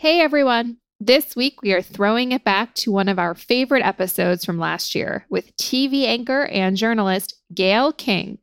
Hey 0.00 0.22
everyone! 0.22 0.78
This 0.98 1.36
week 1.36 1.60
we 1.60 1.74
are 1.74 1.82
throwing 1.82 2.32
it 2.32 2.42
back 2.42 2.74
to 2.76 2.90
one 2.90 3.06
of 3.06 3.18
our 3.18 3.34
favorite 3.34 3.84
episodes 3.84 4.46
from 4.46 4.58
last 4.58 4.94
year 4.94 5.26
with 5.28 5.54
TV 5.58 6.04
anchor 6.04 6.46
and 6.46 6.74
journalist 6.74 7.34
Gayle 7.52 7.92
King. 7.92 8.38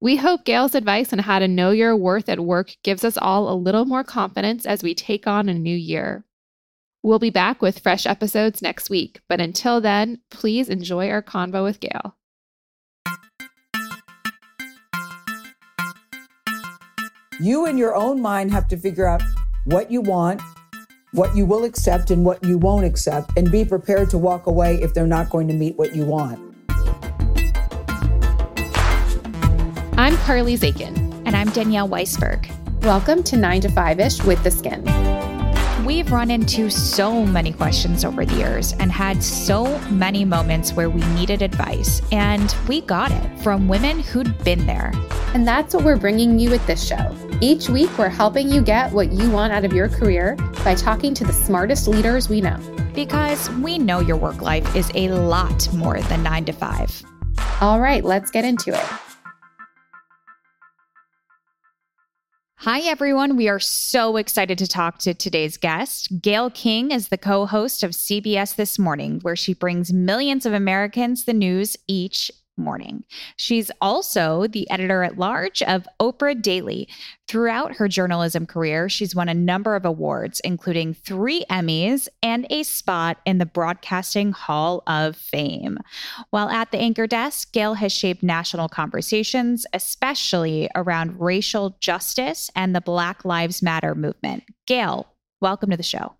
We 0.00 0.16
hope 0.16 0.46
Gayle's 0.46 0.74
advice 0.74 1.12
on 1.12 1.18
how 1.18 1.38
to 1.38 1.46
know 1.46 1.70
your 1.70 1.94
worth 1.94 2.30
at 2.30 2.40
work 2.40 2.74
gives 2.82 3.04
us 3.04 3.18
all 3.18 3.52
a 3.52 3.54
little 3.54 3.84
more 3.84 4.02
confidence 4.02 4.64
as 4.64 4.82
we 4.82 4.94
take 4.94 5.26
on 5.26 5.50
a 5.50 5.54
new 5.54 5.76
year. 5.76 6.24
We'll 7.02 7.18
be 7.18 7.28
back 7.28 7.60
with 7.60 7.80
fresh 7.80 8.06
episodes 8.06 8.62
next 8.62 8.88
week, 8.88 9.20
but 9.28 9.38
until 9.38 9.82
then, 9.82 10.22
please 10.30 10.70
enjoy 10.70 11.10
our 11.10 11.22
convo 11.22 11.62
with 11.62 11.78
Gayle. 11.80 12.16
You 17.38 17.66
in 17.66 17.76
your 17.76 17.94
own 17.94 18.22
mind 18.22 18.50
have 18.52 18.66
to 18.68 18.78
figure 18.78 19.06
out 19.06 19.20
what 19.66 19.90
you 19.90 20.00
want 20.00 20.40
what 21.14 21.36
you 21.36 21.44
will 21.44 21.64
accept 21.64 22.10
and 22.10 22.24
what 22.24 22.42
you 22.42 22.56
won't 22.56 22.86
accept, 22.86 23.32
and 23.36 23.52
be 23.52 23.66
prepared 23.66 24.08
to 24.08 24.16
walk 24.16 24.46
away 24.46 24.76
if 24.76 24.94
they're 24.94 25.06
not 25.06 25.28
going 25.28 25.46
to 25.46 25.52
meet 25.52 25.76
what 25.76 25.94
you 25.94 26.06
want. 26.06 26.40
I'm 29.98 30.16
Carly 30.24 30.56
Zakin. 30.56 30.96
And 31.26 31.36
I'm 31.36 31.50
Danielle 31.50 31.88
Weisberg. 31.88 32.50
Welcome 32.82 33.22
to 33.24 33.36
9 33.36 33.60
to 33.60 33.68
5 33.68 34.00
ish 34.00 34.22
with 34.24 34.38
theSkimm. 34.38 35.84
We've 35.84 36.10
run 36.10 36.30
into 36.30 36.70
so 36.70 37.26
many 37.26 37.52
questions 37.52 38.06
over 38.06 38.24
the 38.24 38.34
years 38.36 38.72
and 38.80 38.90
had 38.90 39.22
so 39.22 39.78
many 39.90 40.24
moments 40.24 40.72
where 40.72 40.88
we 40.88 41.02
needed 41.08 41.42
advice, 41.42 42.00
and 42.10 42.56
we 42.68 42.80
got 42.80 43.12
it 43.12 43.38
from 43.40 43.68
women 43.68 44.00
who'd 44.00 44.42
been 44.44 44.66
there. 44.66 44.92
And 45.34 45.48
that's 45.48 45.74
what 45.74 45.84
we're 45.84 45.96
bringing 45.96 46.38
you 46.38 46.50
with 46.50 46.66
this 46.66 46.86
show. 46.86 47.16
Each 47.40 47.70
week, 47.70 47.88
we're 47.96 48.10
helping 48.10 48.50
you 48.50 48.60
get 48.60 48.92
what 48.92 49.12
you 49.12 49.30
want 49.30 49.52
out 49.52 49.64
of 49.64 49.72
your 49.72 49.88
career 49.88 50.36
by 50.62 50.74
talking 50.74 51.14
to 51.14 51.24
the 51.24 51.32
smartest 51.32 51.88
leaders 51.88 52.28
we 52.28 52.42
know. 52.42 52.58
Because 52.94 53.48
we 53.48 53.78
know 53.78 54.00
your 54.00 54.18
work 54.18 54.42
life 54.42 54.76
is 54.76 54.92
a 54.94 55.08
lot 55.08 55.72
more 55.72 56.00
than 56.02 56.22
nine 56.22 56.44
to 56.44 56.52
five. 56.52 57.02
All 57.62 57.80
right, 57.80 58.04
let's 58.04 58.30
get 58.30 58.44
into 58.44 58.74
it. 58.74 58.86
Hi, 62.56 62.80
everyone. 62.80 63.36
We 63.36 63.48
are 63.48 63.58
so 63.58 64.18
excited 64.18 64.58
to 64.58 64.68
talk 64.68 64.98
to 64.98 65.14
today's 65.14 65.56
guest. 65.56 66.20
Gayle 66.20 66.50
King 66.50 66.90
is 66.90 67.08
the 67.08 67.18
co 67.18 67.46
host 67.46 67.82
of 67.82 67.92
CBS 67.92 68.54
This 68.54 68.78
Morning, 68.78 69.18
where 69.22 69.34
she 69.34 69.54
brings 69.54 69.94
millions 69.94 70.44
of 70.44 70.52
Americans 70.52 71.24
the 71.24 71.32
news 71.32 71.76
each 71.88 72.30
morning. 72.56 73.04
She's 73.36 73.70
also 73.80 74.46
the 74.46 74.68
editor 74.70 75.02
at 75.02 75.18
large 75.18 75.62
of 75.62 75.88
Oprah 76.00 76.40
Daily. 76.40 76.88
Throughout 77.28 77.76
her 77.76 77.88
journalism 77.88 78.46
career, 78.46 78.88
she's 78.88 79.14
won 79.14 79.28
a 79.28 79.34
number 79.34 79.74
of 79.74 79.84
awards, 79.84 80.40
including 80.40 80.94
three 80.94 81.44
Emmys 81.50 82.08
and 82.22 82.46
a 82.50 82.62
spot 82.62 83.18
in 83.24 83.38
the 83.38 83.46
Broadcasting 83.46 84.32
Hall 84.32 84.82
of 84.86 85.16
Fame. 85.16 85.78
While 86.30 86.50
at 86.50 86.70
the 86.70 86.78
anchor 86.78 87.06
desk, 87.06 87.52
Gayle 87.52 87.74
has 87.74 87.92
shaped 87.92 88.22
national 88.22 88.68
conversations, 88.68 89.66
especially 89.72 90.68
around 90.74 91.20
racial 91.20 91.76
justice 91.80 92.50
and 92.54 92.74
the 92.74 92.80
Black 92.80 93.24
Lives 93.24 93.62
Matter 93.62 93.94
movement. 93.94 94.44
Gayle, 94.66 95.08
welcome 95.40 95.70
to 95.70 95.76
the 95.76 95.82
show. 95.82 96.14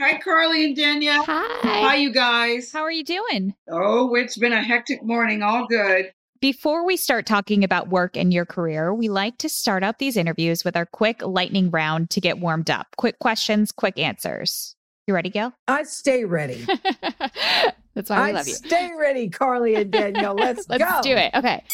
Hi, 0.00 0.16
Carly 0.18 0.64
and 0.64 0.76
Danielle. 0.76 1.24
Hi. 1.24 1.58
Hi, 1.62 1.94
you 1.96 2.12
guys. 2.12 2.70
How 2.70 2.82
are 2.82 2.90
you 2.90 3.02
doing? 3.02 3.54
Oh, 3.68 4.14
it's 4.14 4.38
been 4.38 4.52
a 4.52 4.62
hectic 4.62 5.02
morning. 5.02 5.42
All 5.42 5.66
good. 5.66 6.12
Before 6.40 6.86
we 6.86 6.96
start 6.96 7.26
talking 7.26 7.64
about 7.64 7.88
work 7.88 8.16
and 8.16 8.32
your 8.32 8.46
career, 8.46 8.94
we 8.94 9.08
like 9.08 9.38
to 9.38 9.48
start 9.48 9.82
out 9.82 9.98
these 9.98 10.16
interviews 10.16 10.64
with 10.64 10.76
our 10.76 10.86
quick 10.86 11.20
lightning 11.22 11.68
round 11.70 12.10
to 12.10 12.20
get 12.20 12.38
warmed 12.38 12.70
up. 12.70 12.86
Quick 12.96 13.18
questions, 13.18 13.72
quick 13.72 13.98
answers. 13.98 14.76
You 15.08 15.14
ready, 15.14 15.30
Gayle? 15.30 15.52
I 15.66 15.82
stay 15.82 16.24
ready. 16.24 16.64
That's 17.94 18.10
why 18.10 18.28
I 18.28 18.30
love 18.30 18.46
you. 18.46 18.54
Stay 18.54 18.92
ready, 18.96 19.28
Carly 19.28 19.74
and 19.74 19.90
Danielle. 19.90 20.36
Let's, 20.36 20.64
Let's 20.68 20.84
go. 20.84 21.00
do 21.02 21.16
it. 21.16 21.32
Okay. 21.34 21.64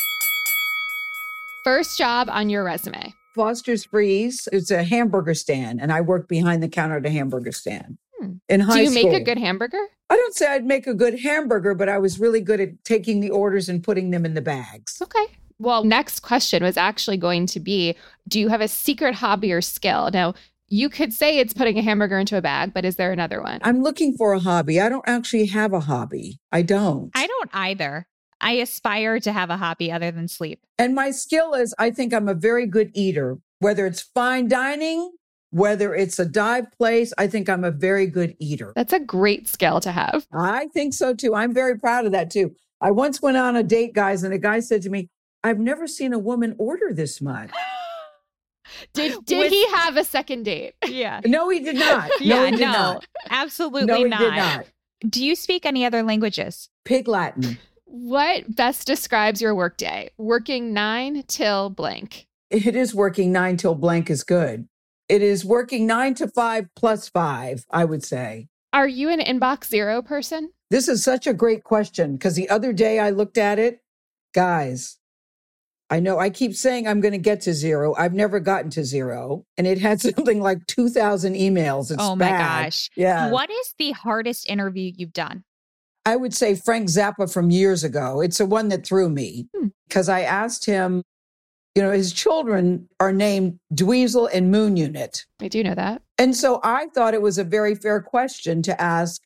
First 1.62 1.98
job 1.98 2.28
on 2.30 2.48
your 2.48 2.64
resume. 2.64 3.12
Foster's 3.34 3.84
Freeze. 3.84 4.48
It's 4.50 4.70
a 4.70 4.82
hamburger 4.82 5.34
stand, 5.34 5.82
and 5.82 5.92
I 5.92 6.00
worked 6.00 6.28
behind 6.30 6.62
the 6.62 6.68
counter 6.68 6.96
at 6.96 7.04
a 7.04 7.10
hamburger 7.10 7.52
stand. 7.52 7.98
Hmm. 8.18 8.32
In 8.48 8.60
high 8.60 8.74
Do 8.76 8.82
you 8.82 8.90
school. 8.90 9.10
make 9.10 9.20
a 9.20 9.24
good 9.24 9.38
hamburger? 9.38 9.80
I 10.10 10.16
don't 10.16 10.34
say 10.34 10.46
I'd 10.46 10.64
make 10.64 10.86
a 10.86 10.94
good 10.94 11.20
hamburger, 11.20 11.74
but 11.74 11.88
I 11.88 11.98
was 11.98 12.20
really 12.20 12.40
good 12.40 12.60
at 12.60 12.84
taking 12.84 13.20
the 13.20 13.30
orders 13.30 13.68
and 13.68 13.82
putting 13.82 14.10
them 14.10 14.24
in 14.24 14.34
the 14.34 14.42
bags. 14.42 15.00
Okay. 15.02 15.26
Well, 15.58 15.84
next 15.84 16.20
question 16.20 16.62
was 16.62 16.76
actually 16.76 17.16
going 17.16 17.46
to 17.46 17.60
be 17.60 17.96
Do 18.28 18.40
you 18.40 18.48
have 18.48 18.60
a 18.60 18.68
secret 18.68 19.14
hobby 19.14 19.52
or 19.52 19.60
skill? 19.60 20.10
Now, 20.12 20.34
you 20.68 20.88
could 20.88 21.12
say 21.12 21.38
it's 21.38 21.52
putting 21.52 21.78
a 21.78 21.82
hamburger 21.82 22.18
into 22.18 22.36
a 22.36 22.42
bag, 22.42 22.72
but 22.74 22.84
is 22.84 22.96
there 22.96 23.12
another 23.12 23.42
one? 23.42 23.60
I'm 23.62 23.82
looking 23.82 24.16
for 24.16 24.32
a 24.32 24.40
hobby. 24.40 24.80
I 24.80 24.88
don't 24.88 25.04
actually 25.06 25.46
have 25.46 25.72
a 25.72 25.80
hobby. 25.80 26.40
I 26.50 26.62
don't. 26.62 27.10
I 27.14 27.26
don't 27.26 27.50
either. 27.52 28.06
I 28.40 28.52
aspire 28.52 29.20
to 29.20 29.32
have 29.32 29.50
a 29.50 29.56
hobby 29.56 29.92
other 29.92 30.10
than 30.10 30.28
sleep. 30.28 30.60
And 30.78 30.94
my 30.94 31.10
skill 31.12 31.54
is 31.54 31.74
I 31.78 31.90
think 31.90 32.12
I'm 32.12 32.28
a 32.28 32.34
very 32.34 32.66
good 32.66 32.90
eater, 32.94 33.38
whether 33.60 33.86
it's 33.86 34.02
fine 34.02 34.48
dining, 34.48 35.12
whether 35.54 35.94
it's 35.94 36.18
a 36.18 36.24
dive 36.24 36.66
place. 36.72 37.12
I 37.16 37.28
think 37.28 37.48
I'm 37.48 37.62
a 37.62 37.70
very 37.70 38.08
good 38.08 38.34
eater. 38.40 38.72
That's 38.74 38.92
a 38.92 38.98
great 38.98 39.46
skill 39.46 39.78
to 39.80 39.92
have. 39.92 40.26
I 40.32 40.66
think 40.74 40.94
so 40.94 41.14
too. 41.14 41.32
I'm 41.32 41.54
very 41.54 41.78
proud 41.78 42.06
of 42.06 42.12
that 42.12 42.28
too. 42.28 42.56
I 42.80 42.90
once 42.90 43.22
went 43.22 43.36
on 43.36 43.54
a 43.54 43.62
date, 43.62 43.94
guys, 43.94 44.24
and 44.24 44.34
a 44.34 44.38
guy 44.38 44.58
said 44.58 44.82
to 44.82 44.90
me, 44.90 45.08
I've 45.44 45.60
never 45.60 45.86
seen 45.86 46.12
a 46.12 46.18
woman 46.18 46.56
order 46.58 46.92
this 46.92 47.20
much. 47.20 47.50
Did 48.94 49.24
did 49.26 49.38
With- 49.38 49.52
he 49.52 49.64
have 49.70 49.96
a 49.96 50.02
second 50.02 50.42
date? 50.42 50.74
Yeah. 50.86 51.20
No, 51.24 51.48
he 51.50 51.60
did 51.60 51.76
not. 51.76 52.10
Yeah, 52.20 52.34
no, 52.36 52.44
he 52.46 52.50
did 52.52 52.60
no, 52.60 52.72
not. 52.72 53.06
absolutely 53.30 53.84
No, 53.84 53.96
he 53.98 54.04
not. 54.04 54.18
did 54.18 54.34
not. 54.34 54.66
Do 55.08 55.24
you 55.24 55.36
speak 55.36 55.64
any 55.66 55.84
other 55.86 56.02
languages? 56.02 56.68
Pig 56.84 57.06
Latin. 57.06 57.42
Mm. 57.42 57.58
What 57.84 58.56
best 58.56 58.88
describes 58.88 59.40
your 59.40 59.54
workday? 59.54 60.10
Working 60.18 60.72
nine 60.74 61.22
till 61.28 61.70
blank. 61.70 62.26
It 62.50 62.74
is 62.74 62.92
working 62.92 63.30
nine 63.30 63.56
till 63.56 63.76
blank 63.76 64.10
is 64.10 64.24
good. 64.24 64.66
It 65.08 65.22
is 65.22 65.44
working 65.44 65.86
nine 65.86 66.14
to 66.14 66.28
five 66.28 66.66
plus 66.76 67.08
five, 67.08 67.64
I 67.70 67.84
would 67.84 68.02
say. 68.04 68.48
Are 68.72 68.88
you 68.88 69.08
an 69.10 69.20
inbox 69.20 69.66
zero 69.66 70.02
person? 70.02 70.50
This 70.70 70.88
is 70.88 71.04
such 71.04 71.26
a 71.26 71.34
great 71.34 71.62
question 71.62 72.14
because 72.14 72.34
the 72.34 72.48
other 72.48 72.72
day 72.72 72.98
I 72.98 73.10
looked 73.10 73.38
at 73.38 73.58
it. 73.58 73.80
Guys, 74.34 74.98
I 75.90 76.00
know 76.00 76.18
I 76.18 76.30
keep 76.30 76.54
saying 76.54 76.88
I'm 76.88 77.00
going 77.00 77.12
to 77.12 77.18
get 77.18 77.42
to 77.42 77.52
zero. 77.54 77.94
I've 77.94 78.14
never 78.14 78.40
gotten 78.40 78.70
to 78.70 78.84
zero. 78.84 79.44
And 79.56 79.66
it 79.66 79.78
had 79.78 80.00
something 80.00 80.40
like 80.40 80.66
2,000 80.66 81.34
emails. 81.34 81.90
It's 81.92 82.02
oh 82.02 82.16
my 82.16 82.24
bad. 82.30 82.64
gosh. 82.64 82.90
Yeah. 82.96 83.30
What 83.30 83.50
is 83.50 83.74
the 83.78 83.92
hardest 83.92 84.48
interview 84.48 84.90
you've 84.96 85.12
done? 85.12 85.44
I 86.06 86.16
would 86.16 86.34
say 86.34 86.54
Frank 86.54 86.88
Zappa 86.88 87.32
from 87.32 87.50
years 87.50 87.84
ago. 87.84 88.20
It's 88.20 88.38
the 88.38 88.46
one 88.46 88.68
that 88.68 88.84
threw 88.86 89.08
me 89.08 89.48
Hmm. 89.56 89.68
because 89.88 90.08
I 90.08 90.22
asked 90.22 90.64
him, 90.66 91.02
you 91.74 91.82
know, 91.82 91.90
his 91.90 92.12
children 92.12 92.88
are 93.00 93.12
named 93.12 93.58
Dweezil 93.74 94.28
and 94.32 94.50
Moon 94.50 94.76
Unit. 94.76 95.24
I 95.40 95.48
do 95.48 95.62
know 95.64 95.74
that. 95.74 96.02
And 96.18 96.36
so 96.36 96.60
I 96.62 96.86
thought 96.94 97.14
it 97.14 97.22
was 97.22 97.38
a 97.38 97.44
very 97.44 97.74
fair 97.74 98.00
question 98.00 98.62
to 98.62 98.80
ask, 98.80 99.20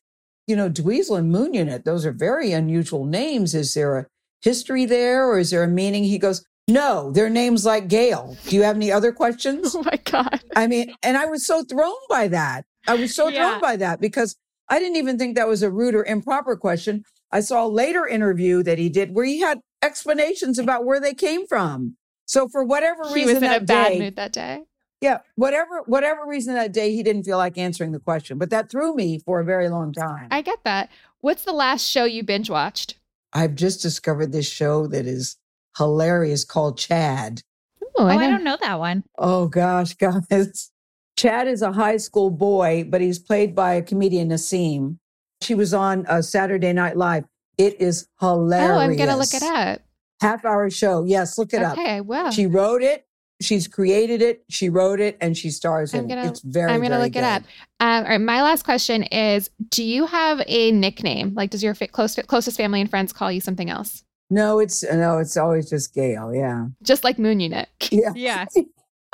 you 0.47 0.55
know, 0.55 0.69
Dweezil 0.69 1.19
and 1.19 1.31
Moon 1.31 1.53
Unit, 1.53 1.85
those 1.85 2.05
are 2.05 2.11
very 2.11 2.51
unusual 2.51 3.05
names. 3.05 3.53
Is 3.53 3.73
there 3.75 3.97
a 3.99 4.05
history 4.41 4.85
there 4.85 5.27
or 5.27 5.37
is 5.37 5.51
there 5.51 5.63
a 5.63 5.67
meaning? 5.67 6.03
He 6.03 6.17
goes, 6.17 6.43
no, 6.67 7.11
they're 7.11 7.29
names 7.29 7.65
like 7.65 7.87
Gayle. 7.87 8.35
Do 8.47 8.55
you 8.55 8.63
have 8.63 8.75
any 8.75 8.91
other 8.91 9.11
questions? 9.11 9.75
Oh 9.75 9.83
my 9.83 9.99
God. 10.05 10.41
I 10.55 10.65
mean, 10.67 10.93
and 11.03 11.17
I 11.17 11.25
was 11.25 11.45
so 11.45 11.63
thrown 11.63 11.95
by 12.09 12.27
that. 12.29 12.65
I 12.87 12.95
was 12.95 13.15
so 13.15 13.27
Yeah. 13.27 13.49
thrown 13.49 13.61
by 13.61 13.75
that 13.77 14.01
because 14.01 14.35
I 14.69 14.79
didn't 14.79 14.97
even 14.97 15.17
think 15.17 15.35
that 15.35 15.47
was 15.47 15.61
a 15.63 15.69
rude 15.71 15.95
or 15.95 16.03
improper 16.05 16.55
question. 16.55 17.03
I 17.31 17.41
saw 17.41 17.65
a 17.65 17.67
later 17.69 18.07
interview 18.07 18.63
that 18.63 18.77
he 18.79 18.89
did 18.89 19.13
where 19.15 19.25
he 19.25 19.39
had 19.39 19.59
explanations 19.83 20.57
about 20.59 20.85
where 20.85 20.99
they 20.99 21.13
came 21.13 21.45
from. 21.47 21.95
So 22.29 22.47
for 22.47 22.63
whatever 22.63 23.07
He 23.07 23.15
reason 23.15 23.33
was 23.35 23.43
in 23.43 23.43
a 23.45 23.49
that 23.59 23.65
bad 23.65 23.89
day, 23.89 23.99
mood 23.99 24.15
that 24.17 24.31
day. 24.31 24.61
yeah, 25.01 25.17
whatever 25.35 25.81
whatever 25.87 26.21
reason 26.27 26.53
that 26.53 26.71
day 26.71 26.93
he 26.93 27.01
didn't 27.01 27.23
feel 27.23 27.37
like 27.37 27.57
answering 27.57 27.91
the 27.91 27.99
question, 27.99 28.37
but 28.37 28.51
that 28.51 28.69
threw 28.69 28.93
me 28.93 29.17
for 29.17 29.39
a 29.39 29.43
very 29.43 29.67
long 29.67 29.91
time. 29.93 30.27
I 30.29 30.41
get 30.43 30.63
that. 30.63 30.91
What's 31.21 31.43
the 31.43 31.53
last 31.53 31.83
show 31.89 32.05
you 32.05 32.21
binge 32.23 32.47
watched? 32.49 32.99
I've 33.33 33.55
just 33.55 33.81
discovered 33.81 34.31
this 34.31 34.47
show 34.47 34.85
that 34.87 35.07
is 35.07 35.37
hilarious 35.77 36.45
called 36.45 36.77
Chad. 36.77 37.41
Oh, 37.83 37.87
Oh, 38.03 38.05
I, 38.07 38.15
know. 38.15 38.29
don't 38.29 38.43
know 38.43 38.57
that 38.61 38.77
one. 38.79 39.03
Oh 39.17 39.47
gosh, 39.47 39.93
guys. 39.95 40.71
Chad 41.17 41.47
is 41.47 41.63
a 41.63 41.71
high 41.71 41.97
school 41.97 42.29
boy, 42.29 42.85
but 42.87 43.01
he's 43.01 43.17
played 43.17 43.55
by 43.55 43.73
a 43.73 43.81
comedian, 43.81 44.29
Nasim. 44.29 44.97
She 45.41 45.55
was 45.55 45.73
on 45.73 46.05
uh, 46.05 46.21
Saturday 46.21 46.73
Night 46.73 46.95
Live. 46.95 47.25
It 47.57 47.81
is 47.81 48.07
hilarious. 48.19 48.69
Oh, 48.71 48.77
I'm 48.77 48.95
gonna 48.95 49.17
look 49.17 49.33
it 49.33 49.41
up. 49.43 49.81
Half 50.21 50.45
hour 50.45 50.69
show. 50.69 51.03
Yes, 51.05 51.37
look 51.37 51.53
it 51.53 51.61
up. 51.63 51.77
Okay, 51.77 51.95
I 51.97 52.01
will. 52.01 52.31
She 52.31 52.45
wrote 52.45 52.81
it. 52.83 53.05
She's 53.41 53.69
created 53.69 54.21
it. 54.21 54.43
She 54.49 54.67
wrote 54.67 54.99
it, 54.99 55.17
and 55.21 55.37
she 55.37 55.49
stars 55.49 55.93
I'm 55.93 56.01
in 56.01 56.07
gonna- 56.09 56.25
it. 56.25 56.27
It's 56.31 56.41
very. 56.41 56.67
Good. 56.67 56.73
I'm 56.73 56.81
gonna 56.81 56.95
very 56.95 57.03
look 57.03 57.15
it 57.15 57.23
up. 57.23 57.43
Um, 57.79 58.03
all 58.03 58.09
right, 58.09 58.17
my 58.21 58.41
last 58.41 58.63
question 58.63 59.03
is: 59.03 59.49
Do 59.69 59.83
you 59.83 60.05
have 60.07 60.41
a 60.45 60.71
nickname? 60.73 61.33
Like, 61.35 61.49
does 61.51 61.63
your 61.63 61.73
fa- 61.73 61.87
close 61.87 62.15
closest 62.27 62.57
family 62.57 62.81
and 62.81 62.89
friends 62.89 63.13
call 63.13 63.31
you 63.31 63.39
something 63.39 63.69
else? 63.69 64.03
No, 64.29 64.59
it's 64.59 64.83
no, 64.83 65.19
it's 65.19 65.37
always 65.37 65.69
just 65.69 65.93
Gayle. 65.95 66.35
Yeah, 66.35 66.67
Just 66.83 67.03
like 67.05 67.17
Moon 67.17 67.39
Unit. 67.39 67.69
yeah. 67.91 68.11
Yeah. 68.13 68.45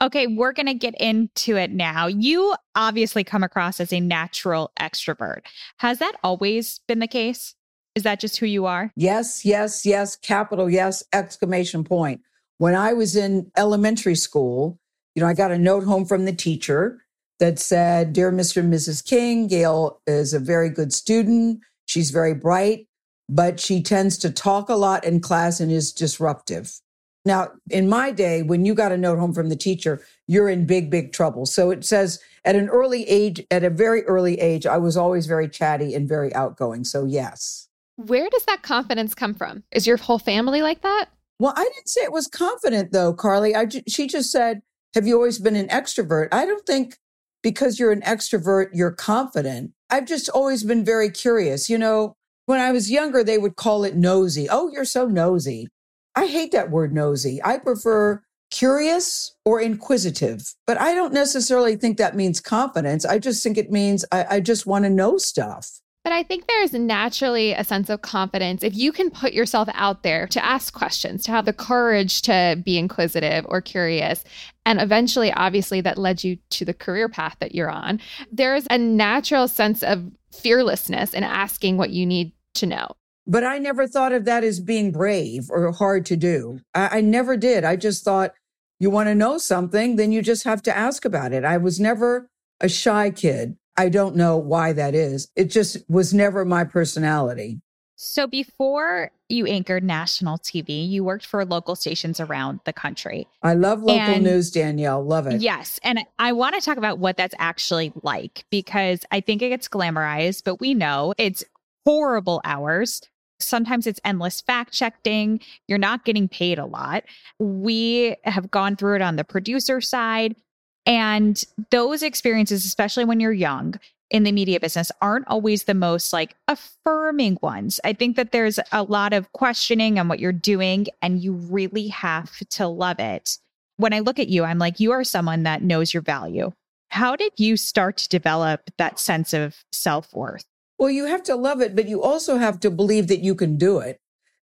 Okay, 0.01 0.27
we're 0.27 0.51
going 0.51 0.65
to 0.65 0.73
get 0.73 0.93
into 0.99 1.55
it 1.55 1.71
now. 1.71 2.07
You 2.07 2.53
obviously 2.75 3.23
come 3.23 3.43
across 3.43 3.79
as 3.79 3.93
a 3.93 4.01
natural 4.01 4.73
extrovert. 4.77 5.39
Has 5.77 5.99
that 5.99 6.15
always 6.21 6.81
been 6.85 6.99
the 6.99 7.07
case? 7.07 7.55
Is 7.95 8.03
that 8.03 8.19
just 8.19 8.37
who 8.37 8.45
you 8.45 8.65
are? 8.65 8.91
Yes, 8.97 9.45
yes, 9.45 9.85
yes, 9.85 10.17
capital 10.17 10.69
yes, 10.69 11.01
exclamation 11.13 11.85
point. 11.85 12.21
When 12.57 12.75
I 12.75 12.91
was 12.91 13.15
in 13.15 13.51
elementary 13.55 14.15
school, 14.15 14.77
you 15.15 15.21
know, 15.21 15.29
I 15.29 15.33
got 15.33 15.51
a 15.51 15.57
note 15.57 15.85
home 15.85 16.05
from 16.05 16.25
the 16.25 16.33
teacher 16.33 17.01
that 17.39 17.57
said, 17.57 18.11
Dear 18.11 18.31
Mr. 18.31 18.57
and 18.57 18.73
Mrs. 18.73 19.03
King, 19.03 19.47
Gayle 19.47 20.01
is 20.05 20.33
a 20.33 20.39
very 20.39 20.69
good 20.69 20.93
student. 20.93 21.61
She's 21.85 22.11
very 22.11 22.33
bright, 22.33 22.87
but 23.29 23.61
she 23.61 23.81
tends 23.81 24.17
to 24.19 24.29
talk 24.29 24.69
a 24.69 24.75
lot 24.75 25.05
in 25.05 25.21
class 25.21 25.61
and 25.61 25.71
is 25.71 25.93
disruptive. 25.93 26.79
Now, 27.23 27.53
in 27.69 27.89
my 27.89 28.11
day, 28.11 28.43
when 28.43 28.65
you 28.65 28.75
got 28.75 28.91
a 28.91 28.97
note 28.97 29.19
home 29.19 29.33
from 29.33 29.49
the 29.49 29.55
teacher, 29.55 30.01
you're 30.27 30.49
in 30.49 30.65
big, 30.65 30.91
big 30.91 31.11
trouble. 31.11 31.45
So 31.45 31.71
it 31.71 31.83
says 31.83 32.19
at 32.43 32.55
an 32.55 32.69
early 32.69 33.07
age, 33.07 33.43
at 33.49 33.63
a 33.63 33.69
very 33.69 34.03
early 34.03 34.39
age, 34.39 34.65
I 34.65 34.77
was 34.77 34.95
always 34.95 35.25
very 35.25 35.49
chatty 35.49 35.95
and 35.95 36.07
very 36.07 36.33
outgoing. 36.35 36.83
So, 36.83 37.05
yes. 37.05 37.67
Where 37.97 38.29
does 38.29 38.45
that 38.45 38.61
confidence 38.61 39.15
come 39.15 39.33
from? 39.33 39.63
Is 39.71 39.87
your 39.87 39.97
whole 39.97 40.19
family 40.19 40.61
like 40.61 40.81
that? 40.81 41.05
Well, 41.39 41.53
I 41.55 41.63
didn't 41.63 41.89
say 41.89 42.01
it 42.01 42.11
was 42.11 42.27
confident 42.27 42.91
though, 42.91 43.13
Carly. 43.13 43.55
I, 43.55 43.67
she 43.87 44.07
just 44.07 44.31
said, 44.31 44.61
Have 44.93 45.07
you 45.07 45.15
always 45.15 45.39
been 45.39 45.55
an 45.55 45.67
extrovert? 45.67 46.29
I 46.31 46.45
don't 46.45 46.65
think 46.65 46.97
because 47.41 47.79
you're 47.79 47.91
an 47.91 48.01
extrovert, 48.01 48.69
you're 48.73 48.91
confident. 48.91 49.71
I've 49.89 50.07
just 50.07 50.29
always 50.29 50.63
been 50.63 50.83
very 50.83 51.09
curious. 51.09 51.69
You 51.69 51.77
know, 51.77 52.15
when 52.45 52.59
I 52.59 52.71
was 52.71 52.91
younger, 52.91 53.23
they 53.23 53.37
would 53.37 53.55
call 53.55 53.83
it 53.83 53.95
nosy. 53.95 54.47
Oh, 54.49 54.69
you're 54.71 54.85
so 54.85 55.07
nosy. 55.07 55.67
I 56.15 56.27
hate 56.27 56.51
that 56.53 56.71
word 56.71 56.93
nosy. 56.93 57.41
I 57.43 57.57
prefer 57.57 58.23
curious 58.51 59.35
or 59.43 59.59
inquisitive, 59.59 60.53
but 60.65 60.79
I 60.79 60.93
don't 60.95 61.13
necessarily 61.13 61.75
think 61.75 61.97
that 61.97 62.15
means 62.15 62.39
confidence. 62.39 63.05
I 63.05 63.19
just 63.19 63.43
think 63.43 63.57
it 63.57 63.71
means 63.71 64.05
I, 64.11 64.25
I 64.31 64.39
just 64.39 64.65
want 64.65 64.85
to 64.85 64.89
know 64.89 65.17
stuff. 65.17 65.81
But 66.05 66.13
I 66.13 66.21
think 66.21 66.45
there's 66.45 66.71
naturally 66.71 67.53
a 67.53 67.63
sense 67.63 67.89
of 67.89 68.03
confidence 68.03 68.63
if 68.63 68.75
you 68.75 68.91
can 68.91 69.09
put 69.09 69.33
yourself 69.33 69.67
out 69.73 70.03
there 70.03 70.27
to 70.27 70.45
ask 70.45 70.71
questions, 70.71 71.23
to 71.23 71.31
have 71.31 71.45
the 71.45 71.51
courage 71.51 72.21
to 72.21 72.61
be 72.63 72.77
inquisitive 72.77 73.43
or 73.49 73.59
curious. 73.59 74.23
And 74.67 74.79
eventually, 74.79 75.33
obviously, 75.33 75.81
that 75.81 75.97
led 75.97 76.23
you 76.23 76.37
to 76.51 76.63
the 76.63 76.75
career 76.75 77.09
path 77.09 77.37
that 77.39 77.55
you're 77.55 77.71
on. 77.71 77.99
There's 78.31 78.67
a 78.69 78.77
natural 78.77 79.47
sense 79.47 79.81
of 79.81 80.11
fearlessness 80.31 81.15
in 81.15 81.23
asking 81.23 81.77
what 81.77 81.89
you 81.89 82.05
need 82.05 82.33
to 82.53 82.67
know. 82.67 82.89
But 83.25 83.43
I 83.43 83.57
never 83.57 83.87
thought 83.87 84.13
of 84.13 84.25
that 84.25 84.43
as 84.43 84.59
being 84.59 84.91
brave 84.91 85.49
or 85.49 85.71
hard 85.71 86.05
to 86.05 86.15
do. 86.15 86.59
I, 86.75 86.99
I 86.99 87.01
never 87.01 87.35
did. 87.35 87.63
I 87.63 87.77
just 87.77 88.03
thought 88.03 88.35
you 88.79 88.91
want 88.91 89.07
to 89.09 89.15
know 89.15 89.39
something, 89.39 89.95
then 89.95 90.11
you 90.11 90.21
just 90.21 90.43
have 90.43 90.61
to 90.63 90.77
ask 90.77 91.03
about 91.03 91.33
it. 91.33 91.43
I 91.43 91.57
was 91.57 91.79
never 91.79 92.29
a 92.61 92.69
shy 92.69 93.09
kid. 93.09 93.57
I 93.77 93.89
don't 93.89 94.15
know 94.15 94.37
why 94.37 94.73
that 94.73 94.95
is. 94.95 95.29
It 95.35 95.45
just 95.45 95.77
was 95.89 96.13
never 96.13 96.45
my 96.45 96.63
personality. 96.63 97.59
So 97.97 98.27
before 98.27 99.11
you 99.29 99.45
anchored 99.45 99.83
national 99.83 100.37
TV, 100.39 100.87
you 100.87 101.03
worked 101.03 101.25
for 101.25 101.45
local 101.45 101.75
stations 101.75 102.19
around 102.19 102.59
the 102.65 102.73
country. 102.73 103.27
I 103.41 103.53
love 103.53 103.81
local 103.81 104.01
and, 104.01 104.23
news, 104.23 104.51
Danielle. 104.51 105.03
Love 105.03 105.27
it. 105.27 105.41
Yes. 105.41 105.79
And 105.83 105.99
I 106.19 106.33
want 106.33 106.55
to 106.55 106.61
talk 106.61 106.77
about 106.77 106.99
what 106.99 107.15
that's 107.15 107.35
actually 107.39 107.93
like 108.03 108.45
because 108.49 109.05
I 109.11 109.21
think 109.21 109.41
it 109.41 109.49
gets 109.49 109.69
glamorized, 109.69 110.43
but 110.43 110.59
we 110.59 110.73
know 110.73 111.13
it's 111.17 111.43
horrible 111.85 112.41
hours. 112.43 113.01
Sometimes 113.39 113.87
it's 113.87 113.99
endless 114.03 114.41
fact 114.41 114.73
checking. 114.73 115.39
You're 115.67 115.77
not 115.77 116.05
getting 116.05 116.27
paid 116.27 116.59
a 116.59 116.65
lot. 116.65 117.03
We 117.39 118.15
have 118.23 118.51
gone 118.51 118.75
through 118.75 118.95
it 118.95 119.01
on 119.01 119.15
the 119.15 119.23
producer 119.23 119.79
side. 119.79 120.35
And 120.85 121.43
those 121.71 122.03
experiences, 122.03 122.65
especially 122.65 123.05
when 123.05 123.19
you're 123.19 123.33
young 123.33 123.79
in 124.11 124.23
the 124.23 124.31
media 124.31 124.59
business, 124.59 124.91
aren't 125.01 125.27
always 125.27 125.63
the 125.63 125.73
most 125.73 126.13
like 126.13 126.35
affirming 126.47 127.39
ones. 127.41 127.79
I 127.83 127.93
think 127.93 128.15
that 128.17 128.31
there's 128.31 128.59
a 128.71 128.83
lot 128.83 129.13
of 129.13 129.31
questioning 129.33 129.97
on 129.97 130.07
what 130.07 130.19
you're 130.19 130.31
doing, 130.31 130.87
and 131.01 131.23
you 131.23 131.33
really 131.33 131.87
have 131.87 132.37
to 132.49 132.67
love 132.67 132.99
it. 132.99 133.37
When 133.77 133.93
I 133.93 133.99
look 133.99 134.19
at 134.19 134.29
you, 134.29 134.43
I'm 134.43 134.59
like, 134.59 134.79
you 134.79 134.91
are 134.91 135.03
someone 135.03 135.43
that 135.43 135.63
knows 135.63 135.93
your 135.93 136.03
value. 136.03 136.51
How 136.89 137.15
did 137.15 137.33
you 137.37 137.57
start 137.57 137.97
to 137.97 138.09
develop 138.09 138.69
that 138.77 138.99
sense 138.99 139.33
of 139.33 139.55
self 139.71 140.13
worth? 140.13 140.45
Well, 140.77 140.89
you 140.89 141.05
have 141.05 141.23
to 141.23 141.35
love 141.35 141.61
it, 141.61 141.75
but 141.75 141.87
you 141.87 142.01
also 142.01 142.37
have 142.37 142.59
to 142.61 142.69
believe 142.69 143.07
that 143.07 143.21
you 143.21 143.33
can 143.33 143.57
do 143.57 143.79
it. 143.79 143.99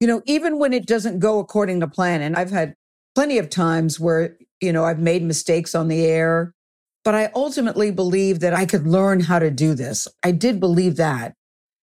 You 0.01 0.07
know, 0.07 0.23
even 0.27 0.59
when 0.59 0.73
it 0.73 0.87
doesn't 0.87 1.21
go 1.21 1.39
according 1.39 1.81
to 1.81 1.87
plan. 1.87 2.21
And 2.23 2.37
I've 2.37 2.51
had 2.51 2.75
plenty 3.15 3.39
of 3.39 3.49
times 3.51 4.01
where, 4.01 4.37
you 4.65 4.73
know, 4.73 4.85
I've 4.85 4.99
made 4.99 5.23
mistakes 5.23 5.75
on 5.75 5.89
the 5.89 6.05
air, 6.05 6.55
but 7.05 7.15
I 7.15 7.31
ultimately 7.35 7.91
believe 7.91 8.41
that 8.41 8.55
I 8.55 8.65
could 8.67 8.87
learn 8.87 9.21
how 9.21 9.39
to 9.39 9.51
do 9.51 9.75
this. 9.75 10.09
I 10.23 10.33
did 10.33 10.59
believe 10.59 10.97
that. 10.97 11.35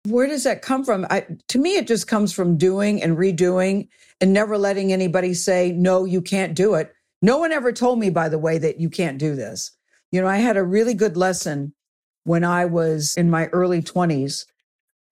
Where 0.06 0.28
does 0.28 0.44
that 0.44 0.62
come 0.62 0.86
from? 0.86 1.06
I, 1.10 1.26
to 1.50 1.58
me, 1.58 1.76
it 1.76 1.88
just 1.88 2.08
comes 2.08 2.32
from 2.32 2.58
doing 2.58 3.02
and 3.02 3.18
redoing 3.18 3.90
and 4.22 4.32
never 4.32 4.58
letting 4.58 4.94
anybody 4.94 5.34
say, 5.34 5.72
no, 5.72 6.06
you 6.06 6.22
can't 6.22 6.56
do 6.56 6.76
it. 6.76 6.94
No 7.22 7.38
one 7.40 7.52
ever 7.52 7.72
told 7.72 8.00
me, 8.00 8.10
by 8.10 8.30
the 8.30 8.40
way, 8.40 8.58
that 8.58 8.80
you 8.80 8.90
can't 8.90 9.18
do 9.18 9.36
this. 9.36 9.72
You 10.12 10.22
know, 10.22 10.28
I 10.28 10.38
had 10.38 10.56
a 10.56 10.64
really 10.64 10.94
good 10.94 11.18
lesson 11.18 11.74
when 12.24 12.44
I 12.44 12.66
was 12.66 13.16
in 13.18 13.30
my 13.30 13.48
early 13.48 13.82
20s. 13.82 14.46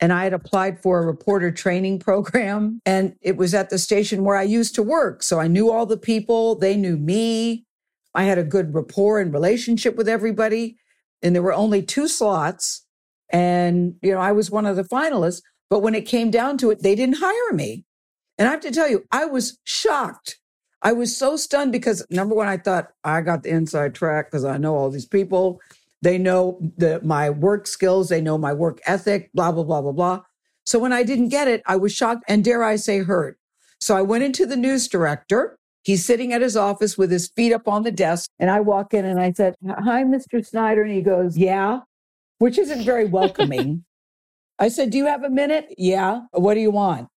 And 0.01 0.11
I 0.11 0.25
had 0.25 0.33
applied 0.33 0.81
for 0.81 0.99
a 0.99 1.05
reporter 1.05 1.51
training 1.51 1.99
program, 1.99 2.81
and 2.85 3.15
it 3.21 3.37
was 3.37 3.53
at 3.53 3.69
the 3.69 3.77
station 3.77 4.23
where 4.23 4.35
I 4.35 4.43
used 4.43 4.75
to 4.75 4.83
work. 4.83 5.23
So 5.23 5.39
I 5.39 5.47
knew 5.47 5.71
all 5.71 5.85
the 5.85 5.97
people, 5.97 6.55
they 6.55 6.75
knew 6.75 6.97
me. 6.97 7.65
I 8.13 8.23
had 8.23 8.37
a 8.37 8.43
good 8.43 8.73
rapport 8.73 9.19
and 9.19 9.33
relationship 9.33 9.95
with 9.95 10.07
everybody. 10.07 10.77
And 11.21 11.35
there 11.35 11.43
were 11.43 11.53
only 11.53 11.81
two 11.81 12.07
slots. 12.07 12.85
And, 13.29 13.95
you 14.01 14.13
know, 14.13 14.19
I 14.19 14.31
was 14.31 14.51
one 14.51 14.65
of 14.65 14.75
the 14.75 14.83
finalists. 14.83 15.41
But 15.69 15.79
when 15.79 15.95
it 15.95 16.05
came 16.05 16.29
down 16.29 16.57
to 16.59 16.71
it, 16.71 16.83
they 16.83 16.95
didn't 16.95 17.17
hire 17.17 17.53
me. 17.53 17.85
And 18.37 18.47
I 18.47 18.51
have 18.51 18.61
to 18.61 18.71
tell 18.71 18.89
you, 18.89 19.05
I 19.11 19.25
was 19.25 19.57
shocked. 19.63 20.39
I 20.81 20.93
was 20.93 21.15
so 21.15 21.35
stunned 21.35 21.71
because 21.71 22.05
number 22.09 22.35
one, 22.35 22.47
I 22.47 22.57
thought 22.57 22.89
I 23.03 23.21
got 23.21 23.43
the 23.43 23.49
inside 23.49 23.95
track 23.95 24.29
because 24.29 24.45
I 24.45 24.57
know 24.57 24.75
all 24.75 24.89
these 24.89 25.07
people. 25.07 25.59
They 26.05 26.19
know 26.19 26.59
the, 26.77 27.01
my 27.03 27.31
work 27.31 27.65
skills. 27.65 28.09
They 28.09 28.21
know 28.21 28.37
my 28.37 28.53
work 28.53 28.79
ethic, 28.85 29.31
blah, 29.33 29.51
blah, 29.51 29.63
blah, 29.63 29.81
blah, 29.81 29.91
blah. 29.91 30.21
So 30.63 30.77
when 30.77 30.93
I 30.93 31.01
didn't 31.01 31.29
get 31.29 31.47
it, 31.47 31.63
I 31.65 31.77
was 31.77 31.95
shocked 31.95 32.23
and 32.27 32.45
dare 32.45 32.63
I 32.63 32.75
say 32.75 32.99
hurt. 32.99 33.39
So 33.79 33.97
I 33.97 34.03
went 34.03 34.23
into 34.23 34.45
the 34.45 34.55
news 34.55 34.87
director. 34.87 35.57
He's 35.81 36.05
sitting 36.05 36.31
at 36.31 36.43
his 36.43 36.55
office 36.55 36.95
with 36.95 37.09
his 37.09 37.29
feet 37.29 37.51
up 37.51 37.67
on 37.67 37.81
the 37.81 37.91
desk. 37.91 38.29
And 38.37 38.51
I 38.51 38.59
walk 38.59 38.93
in 38.93 39.03
and 39.03 39.19
I 39.19 39.31
said, 39.31 39.55
Hi, 39.67 40.03
Mr. 40.03 40.45
Snyder. 40.45 40.83
And 40.83 40.93
he 40.93 41.01
goes, 41.01 41.39
Yeah, 41.39 41.79
which 42.37 42.59
isn't 42.59 42.83
very 42.83 43.05
welcoming. 43.05 43.83
I 44.59 44.67
said, 44.67 44.91
Do 44.91 44.99
you 44.99 45.07
have 45.07 45.23
a 45.23 45.29
minute? 45.31 45.73
Yeah. 45.75 46.21
What 46.33 46.53
do 46.53 46.59
you 46.59 46.69
want? 46.69 47.07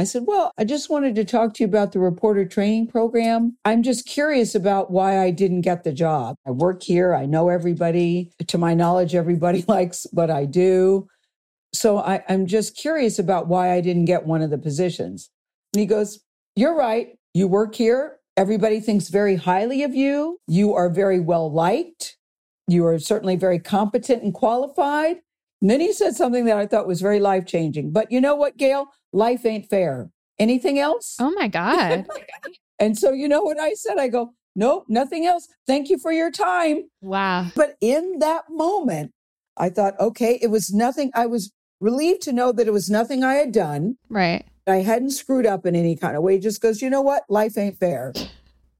I 0.00 0.04
said, 0.04 0.24
Well, 0.26 0.52
I 0.56 0.64
just 0.64 0.88
wanted 0.88 1.14
to 1.16 1.24
talk 1.24 1.54
to 1.54 1.62
you 1.62 1.66
about 1.66 1.92
the 1.92 1.98
reporter 1.98 2.44
training 2.44 2.86
program. 2.86 3.56
I'm 3.64 3.82
just 3.82 4.06
curious 4.06 4.54
about 4.54 4.90
why 4.90 5.22
I 5.22 5.30
didn't 5.30 5.60
get 5.62 5.84
the 5.84 5.92
job. 5.92 6.36
I 6.46 6.50
work 6.50 6.82
here, 6.82 7.14
I 7.14 7.26
know 7.26 7.48
everybody. 7.48 8.30
To 8.46 8.58
my 8.58 8.74
knowledge, 8.74 9.14
everybody 9.14 9.64
likes 9.68 10.06
what 10.12 10.30
I 10.30 10.46
do. 10.46 11.08
So 11.74 11.98
I, 11.98 12.22
I'm 12.28 12.46
just 12.46 12.76
curious 12.76 13.18
about 13.18 13.48
why 13.48 13.72
I 13.72 13.80
didn't 13.80 14.04
get 14.06 14.26
one 14.26 14.42
of 14.42 14.50
the 14.50 14.58
positions. 14.58 15.30
And 15.74 15.80
he 15.80 15.86
goes, 15.86 16.20
You're 16.56 16.76
right. 16.76 17.18
You 17.34 17.48
work 17.48 17.74
here. 17.74 18.18
Everybody 18.36 18.80
thinks 18.80 19.08
very 19.08 19.36
highly 19.36 19.82
of 19.82 19.94
you. 19.94 20.38
You 20.46 20.74
are 20.74 20.88
very 20.88 21.20
well 21.20 21.52
liked. 21.52 22.16
You 22.66 22.86
are 22.86 22.98
certainly 22.98 23.36
very 23.36 23.58
competent 23.58 24.22
and 24.22 24.32
qualified. 24.32 25.18
And 25.62 25.70
then 25.70 25.80
he 25.80 25.92
said 25.92 26.16
something 26.16 26.44
that 26.46 26.58
I 26.58 26.66
thought 26.66 26.88
was 26.88 27.00
very 27.00 27.20
life 27.20 27.46
changing. 27.46 27.92
But 27.92 28.10
you 28.10 28.20
know 28.20 28.34
what, 28.34 28.56
Gayle? 28.56 28.88
Life 29.12 29.46
ain't 29.46 29.70
fair. 29.70 30.10
Anything 30.40 30.80
else? 30.80 31.16
Oh 31.20 31.30
my 31.36 31.46
God. 31.46 32.04
and 32.80 32.98
so, 32.98 33.12
you 33.12 33.28
know 33.28 33.42
what 33.42 33.60
I 33.60 33.74
said? 33.74 33.96
I 33.96 34.08
go, 34.08 34.34
nope, 34.56 34.86
nothing 34.88 35.24
else. 35.24 35.46
Thank 35.64 35.88
you 35.88 35.98
for 35.98 36.10
your 36.10 36.32
time. 36.32 36.90
Wow. 37.00 37.46
But 37.54 37.76
in 37.80 38.18
that 38.18 38.46
moment, 38.50 39.12
I 39.56 39.68
thought, 39.68 39.94
okay, 40.00 40.36
it 40.42 40.48
was 40.48 40.72
nothing. 40.74 41.12
I 41.14 41.26
was 41.26 41.52
relieved 41.78 42.22
to 42.22 42.32
know 42.32 42.50
that 42.50 42.66
it 42.66 42.72
was 42.72 42.90
nothing 42.90 43.22
I 43.22 43.34
had 43.34 43.52
done. 43.52 43.98
Right. 44.08 44.44
I 44.66 44.76
hadn't 44.76 45.10
screwed 45.10 45.46
up 45.46 45.64
in 45.64 45.76
any 45.76 45.94
kind 45.94 46.16
of 46.16 46.24
way. 46.24 46.40
Just 46.40 46.60
goes, 46.60 46.82
you 46.82 46.90
know 46.90 47.02
what? 47.02 47.22
Life 47.28 47.56
ain't 47.56 47.78
fair. 47.78 48.12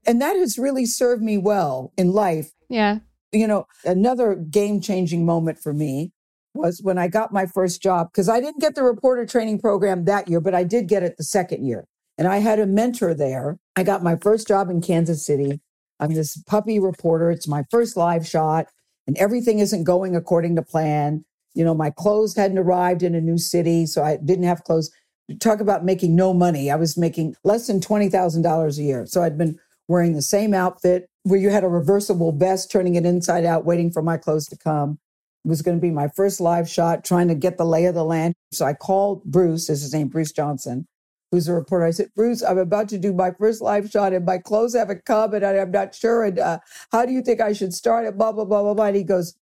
And 0.05 0.21
that 0.21 0.35
has 0.35 0.57
really 0.57 0.85
served 0.85 1.23
me 1.23 1.37
well 1.37 1.93
in 1.97 2.11
life. 2.11 2.51
Yeah. 2.67 2.99
You 3.31 3.47
know, 3.47 3.67
another 3.85 4.35
game 4.35 4.81
changing 4.81 5.25
moment 5.25 5.59
for 5.59 5.73
me 5.73 6.11
was 6.53 6.81
when 6.81 6.97
I 6.97 7.07
got 7.07 7.33
my 7.33 7.45
first 7.45 7.81
job, 7.81 8.09
because 8.11 8.29
I 8.29 8.39
didn't 8.39 8.61
get 8.61 8.75
the 8.75 8.83
reporter 8.83 9.25
training 9.25 9.59
program 9.59 10.05
that 10.05 10.27
year, 10.27 10.39
but 10.39 10.53
I 10.53 10.63
did 10.63 10.87
get 10.87 11.03
it 11.03 11.17
the 11.17 11.23
second 11.23 11.65
year. 11.65 11.85
And 12.17 12.27
I 12.27 12.37
had 12.37 12.59
a 12.59 12.67
mentor 12.67 13.13
there. 13.13 13.57
I 13.75 13.83
got 13.83 14.03
my 14.03 14.15
first 14.15 14.47
job 14.47 14.69
in 14.69 14.81
Kansas 14.81 15.25
City. 15.25 15.61
I'm 15.99 16.13
this 16.13 16.37
puppy 16.43 16.79
reporter. 16.79 17.31
It's 17.31 17.47
my 17.47 17.63
first 17.71 17.97
live 17.97 18.27
shot, 18.27 18.67
and 19.07 19.17
everything 19.17 19.59
isn't 19.59 19.83
going 19.83 20.15
according 20.15 20.55
to 20.55 20.61
plan. 20.61 21.25
You 21.55 21.63
know, 21.63 21.73
my 21.73 21.89
clothes 21.89 22.35
hadn't 22.35 22.57
arrived 22.57 23.03
in 23.03 23.15
a 23.15 23.21
new 23.21 23.37
city, 23.37 23.85
so 23.85 24.03
I 24.03 24.17
didn't 24.17 24.45
have 24.45 24.63
clothes. 24.63 24.91
Talk 25.39 25.59
about 25.59 25.85
making 25.85 26.15
no 26.15 26.33
money. 26.33 26.69
I 26.69 26.75
was 26.75 26.97
making 26.97 27.35
less 27.43 27.67
than 27.67 27.79
$20,000 27.79 28.77
a 28.77 28.81
year. 28.81 29.05
So 29.05 29.23
I'd 29.23 29.37
been 29.37 29.57
wearing 29.87 30.13
the 30.13 30.21
same 30.21 30.53
outfit 30.53 31.09
where 31.23 31.39
you 31.39 31.49
had 31.49 31.63
a 31.63 31.69
reversible 31.69 32.31
vest, 32.31 32.69
turning 32.69 32.95
it 32.95 33.05
inside 33.05 33.45
out, 33.45 33.65
waiting 33.65 33.91
for 33.91 34.01
my 34.01 34.17
clothes 34.17 34.47
to 34.47 34.57
come. 34.57 34.99
It 35.45 35.49
was 35.49 35.61
going 35.61 35.77
to 35.77 35.81
be 35.81 35.91
my 35.91 36.07
first 36.07 36.39
live 36.39 36.69
shot, 36.69 37.03
trying 37.03 37.27
to 37.27 37.35
get 37.35 37.57
the 37.57 37.65
lay 37.65 37.85
of 37.85 37.95
the 37.95 38.05
land. 38.05 38.33
So 38.51 38.65
I 38.65 38.73
called 38.73 39.23
Bruce, 39.25 39.69
is 39.69 39.81
his 39.81 39.93
name, 39.93 40.07
Bruce 40.07 40.31
Johnson, 40.31 40.87
who's 41.31 41.49
a 41.49 41.53
reporter. 41.53 41.85
I 41.85 41.91
said, 41.91 42.09
Bruce, 42.15 42.41
I'm 42.41 42.57
about 42.57 42.87
to 42.89 42.97
do 42.97 43.11
my 43.13 43.31
first 43.31 43.61
live 43.61 43.89
shot 43.89 44.13
and 44.13 44.25
my 44.25 44.37
clothes 44.37 44.73
haven't 44.73 45.03
come 45.05 45.33
and 45.33 45.45
I'm 45.45 45.71
not 45.71 45.93
sure. 45.93 46.23
And 46.23 46.39
uh, 46.39 46.59
how 46.93 47.05
do 47.05 47.11
you 47.11 47.21
think 47.21 47.41
I 47.41 47.51
should 47.51 47.73
start 47.73 48.05
it? 48.05 48.17
Blah, 48.17 48.31
blah, 48.31 48.45
blah, 48.45 48.61
blah, 48.63 48.73
blah. 48.73 48.85
And 48.85 48.95
he 48.95 49.03
goes, 49.03 49.35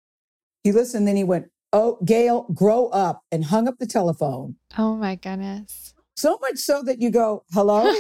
he 0.64 0.72
listened, 0.72 1.08
then 1.08 1.16
he 1.18 1.24
went, 1.24 1.48
Oh, 1.72 2.00
Gayle, 2.04 2.48
grow 2.54 2.88
up 2.88 3.22
and 3.32 3.46
hung 3.46 3.68
up 3.68 3.78
the 3.78 3.86
telephone. 3.86 4.56
Oh 4.78 4.96
my 4.96 5.16
goodness. 5.16 5.94
So 6.16 6.40
much 6.42 6.58
so 6.58 6.82
that 6.84 7.00
you 7.00 7.12
go, 7.12 7.44
hello, 7.54 7.94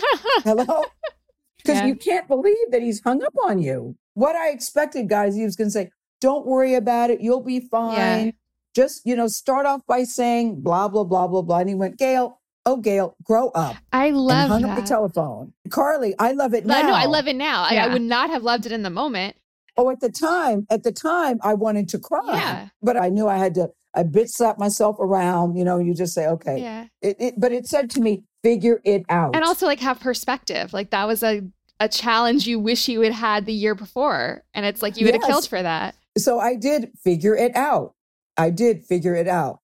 hello, 0.44 0.86
because 1.58 1.78
Yeah. 1.78 1.86
you 1.86 1.96
can't 1.96 2.28
believe 2.28 2.72
that 2.72 2.82
he's 2.82 3.00
hung 3.04 3.24
up 3.24 3.34
on 3.44 3.60
you. 3.60 3.96
What 4.16 4.36
I 4.36 4.50
expected, 4.50 5.08
guys, 5.08 5.36
he 5.36 5.44
was 5.44 5.56
going 5.56 5.68
to 5.68 5.72
say, 5.72 5.92
don't 6.22 6.46
worry 6.46 6.76
about 6.76 7.10
it. 7.10 7.22
You'll 7.22 7.44
be 7.44 7.60
fine. 7.60 8.34
Just, 8.76 9.02
you 9.06 9.16
know, 9.16 9.28
start 9.28 9.66
off 9.66 9.82
by 9.88 10.04
saying 10.04 10.62
blah, 10.62 10.88
blah, 10.88 11.04
blah, 11.04 11.28
blah, 11.28 11.42
blah. 11.42 11.60
And 11.60 11.70
he 11.70 11.76
went, 11.76 11.98
Gayle, 11.98 12.40
oh, 12.66 12.78
Gayle, 12.78 13.16
grow 13.24 13.50
up. 13.50 13.76
I 13.92 14.08
and 14.08 14.18
love 14.18 14.50
hung 14.50 14.62
that. 14.62 14.78
up 14.78 14.84
the 14.84 14.88
telephone. 14.88 15.54
Carly, 15.70 16.14
I 16.20 16.34
love 16.34 16.54
it 16.54 16.66
now. 16.66 16.82
no, 16.82 16.94
I 16.94 17.06
love 17.06 17.28
it 17.28 17.36
now. 17.36 17.64
I, 17.64 17.78
I 17.78 17.88
would 17.88 18.02
not 18.02 18.30
have 18.30 18.44
loved 18.44 18.66
it 18.66 18.72
in 18.72 18.84
the 18.84 18.90
moment. 18.90 19.38
Oh, 19.76 19.90
at 19.90 20.02
the 20.02 20.10
time, 20.10 20.68
at 20.70 20.84
the 20.84 20.92
time, 20.92 21.40
I 21.42 21.54
wanted 21.54 21.90
to 21.90 22.00
cry. 22.00 22.22
Yeah. 22.28 22.68
But 22.82 22.98
I 22.98 23.10
knew 23.10 23.28
I 23.28 23.38
had 23.38 23.56
to, 23.56 23.70
I 23.96 24.04
bitch 24.04 24.30
slap 24.30 24.60
myself 24.60 24.98
around, 25.00 25.56
you 25.56 25.64
know, 25.64 25.80
you 25.80 25.94
just 25.94 26.14
say, 26.14 26.28
okay. 26.28 26.62
Yeah. 26.62 26.88
It, 27.02 27.16
it, 27.20 27.34
but 27.38 27.52
it 27.52 27.66
said 27.66 27.90
to 27.92 28.02
me, 28.02 28.24
figure 28.44 28.82
it 28.84 29.04
out. 29.10 29.36
And 29.36 29.44
also 29.44 29.66
like 29.66 29.80
have 29.80 30.00
perspective. 30.00 30.74
Like 30.74 30.92
that 30.92 31.08
was 31.08 31.24
a 31.24 31.42
a 31.80 31.88
challenge 31.88 32.46
you 32.46 32.60
wish 32.60 32.88
you 32.90 33.02
had 33.02 33.14
had 33.14 33.46
the 33.46 33.54
year 33.54 33.74
before. 33.74 34.44
And 34.54 34.66
it's 34.66 34.82
like 34.82 34.98
you 34.98 35.06
would 35.06 35.16
have 35.16 35.24
killed 35.24 35.48
for 35.48 35.62
that. 35.62 35.96
So 36.22 36.40
I 36.40 36.56
did 36.56 36.92
figure 37.04 37.36
it 37.36 37.56
out. 37.56 37.94
I 38.38 38.50
did 38.50 38.86
figure 38.86 39.16
it 39.16 39.28
out. 39.28 39.60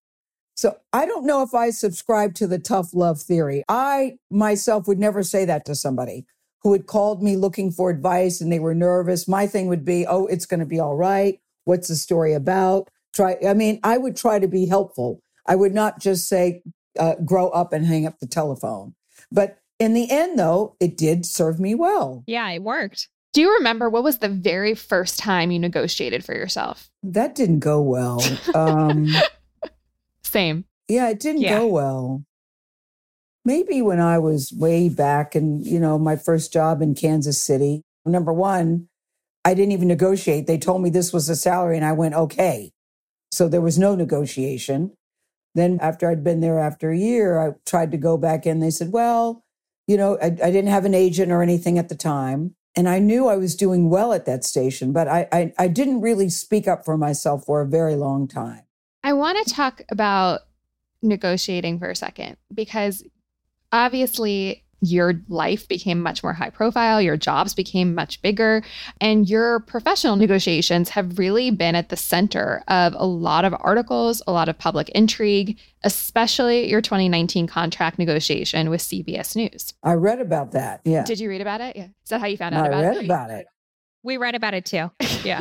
So 0.55 0.77
I 0.93 1.05
don't 1.05 1.25
know 1.25 1.41
if 1.41 1.53
I 1.53 1.69
subscribe 1.69 2.33
to 2.35 2.47
the 2.47 2.59
tough 2.59 2.93
love 2.93 3.21
theory. 3.21 3.63
I 3.67 4.17
myself 4.31 4.87
would 4.87 4.99
never 4.99 5.21
say 5.21 5.45
that 5.45 5.65
to 5.65 5.75
somebody 5.75 6.25
who 6.61 6.73
had 6.73 6.87
called 6.87 7.21
me 7.21 7.35
looking 7.35 7.71
for 7.71 7.89
advice 7.89 8.41
and 8.41 8.51
they 8.51 8.59
were 8.59 8.73
nervous. 8.73 9.27
My 9.27 9.47
thing 9.47 9.67
would 9.67 9.85
be, 9.85 10.05
oh, 10.07 10.25
it's 10.27 10.45
going 10.45 10.61
to 10.61 10.65
be 10.65 10.79
all 10.79 10.95
right. 10.95 11.39
What's 11.65 11.89
the 11.89 11.95
story 11.95 12.33
about? 12.33 12.89
Try. 13.13 13.37
I 13.47 13.53
mean, 13.53 13.79
I 13.83 13.97
would 13.97 14.15
try 14.15 14.39
to 14.39 14.47
be 14.47 14.65
helpful. 14.65 15.21
I 15.45 15.55
would 15.55 15.73
not 15.73 15.99
just 15.99 16.27
say, 16.27 16.63
uh, 16.97 17.15
grow 17.25 17.49
up 17.49 17.73
and 17.73 17.85
hang 17.85 18.05
up 18.05 18.19
the 18.19 18.27
telephone. 18.27 18.95
But 19.31 19.59
in 19.79 19.93
the 19.93 20.09
end, 20.09 20.39
though, 20.39 20.75
it 20.79 20.97
did 20.97 21.25
serve 21.25 21.59
me 21.59 21.75
well. 21.75 22.23
Yeah, 22.27 22.49
it 22.49 22.63
worked. 22.63 23.09
Do 23.35 23.41
you 23.41 23.53
remember 23.55 23.89
what 23.89 24.05
was 24.05 24.19
the 24.19 24.29
very 24.29 24.75
first 24.75 25.19
time 25.19 25.51
you 25.51 25.59
negotiated 25.59 26.23
for 26.23 26.33
yourself? 26.33 26.89
That 27.03 27.35
didn't 27.35 27.59
go 27.59 27.81
well. 27.81 28.23
Um, 28.53 29.13
Same. 30.23 30.63
Yeah, 30.87 31.09
it 31.09 31.19
didn't 31.19 31.41
Yeah. 31.41 31.59
go 31.59 31.67
well. 31.67 32.23
Maybe 33.43 33.81
when 33.81 33.99
I 33.99 34.19
was 34.19 34.53
way 34.55 34.87
back 34.87 35.35
and, 35.35 35.65
you 35.65 35.81
know, 35.81 35.99
my 35.99 36.15
first 36.15 36.53
job 36.53 36.81
in 36.81 36.95
Kansas 36.95 37.37
City, 37.43 37.81
number 38.05 38.31
one, 38.31 38.87
I 39.43 39.53
didn't 39.53 39.73
even 39.73 39.89
negotiate. 39.89 40.47
They 40.47 40.57
told 40.57 40.81
me 40.81 40.89
this 40.89 41.11
was 41.11 41.27
the 41.27 41.35
salary 41.35 41.75
and 41.75 41.85
I 41.85 41.91
went, 41.91 42.15
okay. 42.15 42.71
So 43.33 43.49
there 43.49 43.59
was 43.59 43.77
no 43.77 43.95
negotiation. 43.95 44.93
Then 45.55 45.77
after 45.81 46.09
I'd 46.09 46.23
been 46.23 46.39
there 46.39 46.57
after 46.57 46.89
a 46.89 46.97
year, 46.97 47.37
I 47.45 47.55
tried 47.65 47.91
to 47.91 47.97
go 47.97 48.15
back 48.17 48.45
in. 48.45 48.61
They 48.61 48.71
said, 48.71 48.93
well, 48.93 49.43
you 49.87 49.97
know, 49.97 50.17
I, 50.21 50.27
I 50.27 50.29
didn't 50.29 50.67
have 50.67 50.85
an 50.85 50.93
agent 50.93 51.33
or 51.33 51.41
anything 51.43 51.77
at 51.77 51.89
the 51.89 51.95
time. 51.95 52.55
And 52.75 52.89
I 52.89 52.99
knew 52.99 53.27
I 53.27 53.37
was 53.37 53.55
doing 53.55 53.89
well 53.89 54.11
at 54.11 54.25
that 54.25 54.43
station, 54.43 54.91
but 54.91 55.07
I, 55.07 55.27
I, 55.31 55.53
I 55.57 55.67
didn't 55.69 56.01
really 56.01 56.29
speak 56.29 56.67
up 56.67 56.83
for 56.83 56.97
myself 56.97 57.45
for 57.45 57.61
a 57.61 57.67
very 57.67 57.95
long 57.95 58.27
time. 58.27 58.63
I 59.03 59.13
want 59.13 59.45
to 59.45 59.53
talk 59.53 59.81
about 59.89 60.41
negotiating 61.01 61.79
for 61.79 61.89
a 61.89 61.95
second 61.95 62.37
because 62.53 63.03
obviously 63.71 64.64
your 64.85 65.21
life 65.27 65.67
became 65.67 66.01
much 66.01 66.23
more 66.23 66.33
high 66.33 66.49
profile, 66.49 67.01
your 67.01 67.17
jobs 67.17 67.53
became 67.53 67.95
much 67.95 68.21
bigger, 68.21 68.63
and 69.01 69.29
your 69.29 69.59
professional 69.61 70.15
negotiations 70.15 70.89
have 70.89 71.17
really 71.19 71.51
been 71.51 71.75
at 71.75 71.89
the 71.89 71.95
center 71.95 72.63
of 72.67 72.93
a 72.97 73.05
lot 73.05 73.45
of 73.45 73.55
articles, 73.59 74.21
a 74.27 74.31
lot 74.31 74.49
of 74.49 74.57
public 74.57 74.89
intrigue, 74.89 75.57
especially 75.83 76.69
your 76.69 76.81
2019 76.81 77.47
contract 77.47 77.97
negotiation 77.99 78.69
with 78.69 78.81
CBS 78.81 79.35
News. 79.35 79.73
I 79.83 79.93
read 79.93 80.19
about 80.19 80.51
that. 80.51 80.81
Yeah. 80.85 81.03
Did 81.03 81.19
you 81.19 81.29
read 81.29 81.41
about 81.41 81.61
it? 81.61 81.75
Yeah. 81.75 81.87
Is 82.03 82.09
that 82.09 82.19
how 82.19 82.27
you 82.27 82.37
found 82.37 82.55
out 82.55 82.65
I 82.65 82.67
about 82.67 82.95
read 82.95 83.05
about 83.05 83.29
it. 83.31 83.47
We 84.03 84.17
read 84.17 84.35
about 84.35 84.53
it 84.53 84.65
too. 84.65 84.91
Yeah. 85.23 85.39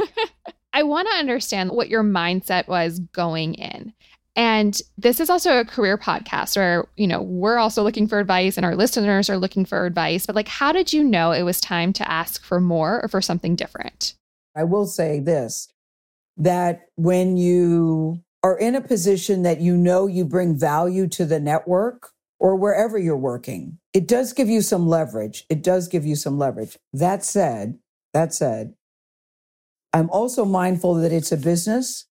I 0.72 0.82
want 0.82 1.08
to 1.10 1.16
understand 1.16 1.70
what 1.70 1.88
your 1.88 2.02
mindset 2.02 2.66
was 2.66 2.98
going 2.98 3.54
in. 3.54 3.92
And 4.36 4.80
this 4.98 5.20
is 5.20 5.30
also 5.30 5.60
a 5.60 5.64
career 5.64 5.96
podcast 5.96 6.56
where, 6.56 6.88
you 6.96 7.06
know, 7.06 7.22
we're 7.22 7.58
also 7.58 7.82
looking 7.82 8.08
for 8.08 8.18
advice 8.18 8.56
and 8.56 8.66
our 8.66 8.74
listeners 8.74 9.30
are 9.30 9.38
looking 9.38 9.64
for 9.64 9.86
advice. 9.86 10.26
But 10.26 10.34
like, 10.34 10.48
how 10.48 10.72
did 10.72 10.92
you 10.92 11.04
know 11.04 11.30
it 11.30 11.42
was 11.42 11.60
time 11.60 11.92
to 11.94 12.10
ask 12.10 12.42
for 12.44 12.60
more 12.60 13.00
or 13.02 13.08
for 13.08 13.22
something 13.22 13.54
different? 13.54 14.14
I 14.56 14.64
will 14.64 14.86
say 14.86 15.20
this 15.20 15.68
that 16.36 16.86
when 16.96 17.36
you 17.36 18.20
are 18.42 18.58
in 18.58 18.74
a 18.74 18.80
position 18.80 19.42
that 19.42 19.60
you 19.60 19.76
know 19.76 20.08
you 20.08 20.24
bring 20.24 20.58
value 20.58 21.06
to 21.06 21.24
the 21.24 21.38
network 21.38 22.10
or 22.40 22.56
wherever 22.56 22.98
you're 22.98 23.16
working, 23.16 23.78
it 23.92 24.08
does 24.08 24.32
give 24.32 24.48
you 24.48 24.60
some 24.60 24.88
leverage. 24.88 25.44
It 25.48 25.62
does 25.62 25.86
give 25.86 26.04
you 26.04 26.16
some 26.16 26.38
leverage. 26.38 26.76
That 26.92 27.24
said, 27.24 27.78
that 28.12 28.34
said, 28.34 28.74
I'm 29.92 30.10
also 30.10 30.44
mindful 30.44 30.94
that 30.96 31.12
it's 31.12 31.30
a 31.30 31.36
business 31.36 32.06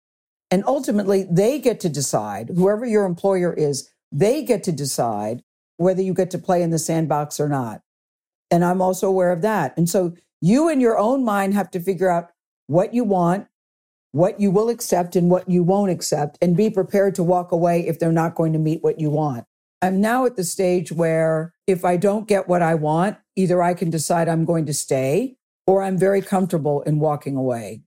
and 0.54 0.62
ultimately 0.68 1.26
they 1.28 1.58
get 1.58 1.80
to 1.80 1.88
decide, 1.88 2.50
whoever 2.54 2.86
your 2.86 3.06
employer 3.06 3.52
is, 3.52 3.90
they 4.12 4.44
get 4.44 4.62
to 4.62 4.70
decide 4.70 5.42
whether 5.78 6.00
you 6.00 6.14
get 6.14 6.30
to 6.30 6.38
play 6.38 6.62
in 6.62 6.70
the 6.70 6.78
sandbox 6.78 7.40
or 7.40 7.48
not. 7.48 7.82
And 8.52 8.64
I'm 8.64 8.80
also 8.80 9.08
aware 9.08 9.32
of 9.32 9.42
that. 9.42 9.76
And 9.76 9.90
so 9.90 10.14
you 10.40 10.68
in 10.68 10.78
your 10.78 10.96
own 10.96 11.24
mind 11.24 11.54
have 11.54 11.72
to 11.72 11.80
figure 11.80 12.08
out 12.08 12.30
what 12.68 12.94
you 12.94 13.02
want, 13.02 13.48
what 14.12 14.38
you 14.38 14.52
will 14.52 14.68
accept 14.68 15.16
and 15.16 15.28
what 15.28 15.50
you 15.50 15.64
won't 15.64 15.90
accept, 15.90 16.38
and 16.40 16.56
be 16.56 16.70
prepared 16.70 17.16
to 17.16 17.24
walk 17.24 17.50
away 17.50 17.84
if 17.88 17.98
they're 17.98 18.12
not 18.12 18.36
going 18.36 18.52
to 18.52 18.60
meet 18.60 18.84
what 18.84 19.00
you 19.00 19.10
want. 19.10 19.46
I'm 19.82 20.00
now 20.00 20.24
at 20.24 20.36
the 20.36 20.44
stage 20.44 20.92
where 20.92 21.52
if 21.66 21.84
I 21.84 21.96
don't 21.96 22.28
get 22.28 22.46
what 22.46 22.62
I 22.62 22.76
want, 22.76 23.16
either 23.34 23.60
I 23.60 23.74
can 23.74 23.90
decide 23.90 24.28
I'm 24.28 24.44
going 24.44 24.66
to 24.66 24.72
stay 24.72 25.34
or 25.66 25.82
I'm 25.82 25.98
very 25.98 26.22
comfortable 26.22 26.82
in 26.82 27.00
walking 27.00 27.34
away. 27.34 27.82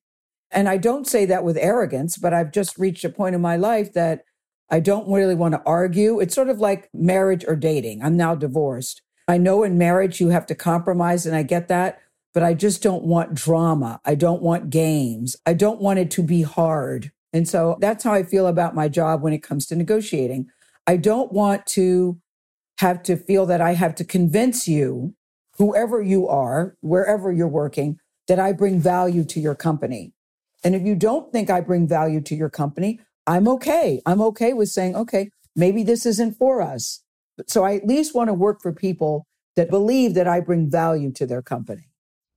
And 0.51 0.69
I 0.69 0.77
don't 0.77 1.07
say 1.07 1.25
that 1.25 1.43
with 1.43 1.57
arrogance, 1.57 2.17
but 2.17 2.33
I've 2.33 2.51
just 2.51 2.77
reached 2.77 3.03
a 3.03 3.09
point 3.09 3.35
in 3.35 3.41
my 3.41 3.57
life 3.57 3.93
that 3.93 4.23
I 4.69 4.79
don't 4.79 5.11
really 5.11 5.35
want 5.35 5.53
to 5.53 5.63
argue. 5.65 6.19
It's 6.19 6.35
sort 6.35 6.49
of 6.49 6.59
like 6.59 6.89
marriage 6.93 7.45
or 7.47 7.55
dating. 7.55 8.01
I'm 8.03 8.17
now 8.17 8.35
divorced. 8.35 9.01
I 9.27 9.37
know 9.37 9.63
in 9.63 9.77
marriage 9.77 10.21
you 10.21 10.29
have 10.29 10.45
to 10.47 10.55
compromise, 10.55 11.25
and 11.25 11.35
I 11.35 11.43
get 11.43 11.67
that, 11.67 11.99
but 12.33 12.43
I 12.43 12.53
just 12.53 12.81
don't 12.81 13.03
want 13.03 13.33
drama. 13.33 13.99
I 14.05 14.15
don't 14.15 14.41
want 14.41 14.69
games. 14.69 15.35
I 15.45 15.53
don't 15.53 15.81
want 15.81 15.99
it 15.99 16.11
to 16.11 16.23
be 16.23 16.43
hard. 16.43 17.11
And 17.33 17.47
so 17.47 17.77
that's 17.81 18.03
how 18.03 18.13
I 18.13 18.23
feel 18.23 18.47
about 18.47 18.75
my 18.75 18.87
job 18.87 19.21
when 19.21 19.33
it 19.33 19.43
comes 19.43 19.65
to 19.67 19.75
negotiating. 19.75 20.47
I 20.85 20.95
don't 20.95 21.31
want 21.31 21.65
to 21.67 22.19
have 22.79 23.03
to 23.03 23.17
feel 23.17 23.45
that 23.47 23.59
I 23.59 23.73
have 23.73 23.95
to 23.95 24.05
convince 24.05 24.67
you, 24.67 25.13
whoever 25.57 26.01
you 26.01 26.27
are, 26.27 26.77
wherever 26.81 27.31
you're 27.31 27.47
working, 27.47 27.99
that 28.27 28.39
I 28.39 28.53
bring 28.53 28.79
value 28.79 29.25
to 29.25 29.39
your 29.39 29.55
company. 29.55 30.13
And 30.67 30.75
if 30.75 30.83
you 30.83 30.95
don't 30.95 31.31
think 31.31 31.49
I 31.49 31.61
bring 31.61 31.87
value 31.87 32.19
to 32.19 32.35
your 32.35 32.49
company, 32.49 32.99
I'm 33.25 33.47
okay. 33.47 34.01
I'm 34.05 34.21
okay 34.21 34.51
with 34.51 34.67
saying, 34.67 34.97
okay, 34.97 35.29
maybe 35.55 35.81
this 35.81 36.05
isn't 36.05 36.33
for 36.33 36.61
us. 36.61 37.01
So 37.47 37.63
I 37.63 37.75
at 37.75 37.87
least 37.87 38.13
want 38.13 38.27
to 38.27 38.33
work 38.33 38.61
for 38.61 38.73
people 38.73 39.25
that 39.55 39.69
believe 39.69 40.13
that 40.15 40.27
I 40.27 40.41
bring 40.41 40.69
value 40.69 41.13
to 41.13 41.25
their 41.25 41.41
company. 41.41 41.87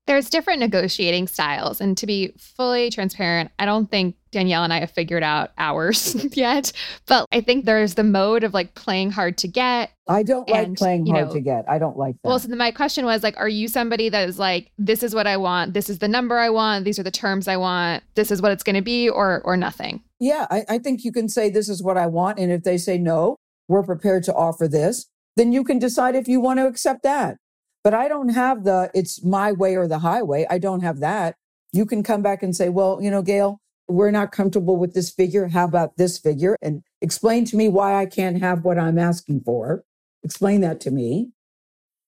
There's 0.07 0.31
different 0.31 0.61
negotiating 0.61 1.27
styles. 1.27 1.81
And 1.81 1.99
to 1.99 2.07
be 2.07 2.33
fully 2.39 2.89
transparent, 2.89 3.51
I 3.59 3.65
don't 3.65 3.91
think 3.91 4.15
Danielle 4.31 4.65
and 4.65 4.73
I 4.73 4.81
have 4.81 4.91
figured 4.91 5.23
out 5.23 5.51
ours 5.59 6.15
yet. 6.37 6.73
But 7.07 7.27
I 7.33 7.41
think 7.41 7.65
there's 7.65 7.95
the 7.95 8.05
mode 8.05 8.45
of 8.45 8.55
like 8.55 8.75
playing 8.75 9.11
hard 9.11 9.39
to 9.39 9.49
get. 9.49 9.93
I 10.09 10.23
don't 10.23 10.49
like 10.49 10.67
And, 10.67 10.77
playing 10.77 11.07
hard 11.07 11.29
know, 11.29 11.33
to 11.33 11.41
get. 11.41 11.65
I 11.69 11.79
don't 11.79 11.97
like 11.97 12.17
that. 12.23 12.29
Well, 12.29 12.39
so 12.39 12.49
then 12.49 12.59
my 12.59 12.71
question 12.71 13.05
was 13.05 13.23
like, 13.23 13.37
are 13.37 13.49
you 13.49 13.69
somebody 13.69 14.09
that 14.09 14.29
is 14.29 14.39
like, 14.39 14.71
this 14.79 15.03
is 15.03 15.15
what 15.15 15.27
I 15.27 15.37
want, 15.37 15.75
this 15.75 15.89
is 15.89 15.99
the 15.99 16.09
number 16.09 16.39
I 16.39 16.51
want, 16.51 16.85
these 16.85 16.99
are 16.99 17.05
the 17.05 17.11
terms 17.11 17.49
I 17.49 17.57
want, 17.57 18.03
this 18.15 18.31
is 18.31 18.43
what 18.43 18.53
it's 18.53 18.63
going 18.63 18.77
to 18.77 18.83
be, 18.83 19.09
or 19.09 19.41
or 19.45 19.57
nothing? 19.57 20.03
yeah, 20.21 20.47
I, 20.51 20.65
I 20.69 20.79
think 20.79 21.03
you 21.03 21.13
can 21.13 21.29
say 21.29 21.49
this 21.49 21.69
is 21.69 21.83
what 21.83 21.97
I 21.97 22.07
want. 22.07 22.39
And 22.39 22.53
if 22.53 22.63
they 22.63 22.77
say 22.77 22.99
no, 22.99 23.37
we're 23.69 23.83
prepared 23.83 24.23
to 24.25 24.35
offer 24.35 24.69
this, 24.69 25.07
then 25.37 25.51
you 25.53 25.65
can 25.65 25.79
decide 25.79 26.15
if 26.15 26.29
you 26.29 26.41
want 26.41 26.59
to 26.59 26.67
accept 26.67 27.03
that. 27.05 27.39
But 27.83 27.95
I 27.95 28.09
don't 28.09 28.29
have 28.29 28.65
the 28.65 28.91
it's 28.95 29.25
my 29.25 29.53
way 29.53 29.77
or 29.77 29.89
the 29.89 30.01
highway. 30.01 30.47
I 30.51 30.59
don't 30.59 30.83
have 30.83 31.01
that. 31.01 31.37
You 31.73 31.87
can 31.87 32.03
come 32.03 32.21
back 32.21 32.43
and 32.43 32.55
say, 32.55 32.69
well, 32.69 32.99
you 33.01 33.11
know, 33.11 33.23
Gayle, 33.23 33.59
we're 33.92 34.11
not 34.11 34.32
comfortable 34.32 34.76
with 34.76 34.94
this 34.94 35.11
figure. 35.11 35.49
How 35.49 35.64
about 35.64 35.97
this 35.97 36.18
figure? 36.18 36.56
And 36.62 36.82
explain 37.00 37.44
to 37.47 37.56
me 37.56 37.68
why 37.68 38.00
I 38.00 38.06
can't 38.06 38.40
have 38.40 38.64
what 38.64 38.78
I'm 38.78 38.99
asking 38.99 39.42
for. 39.44 39.85
Explain 40.23 40.61
that 40.61 40.80
to 40.82 40.90
me. 40.90 41.30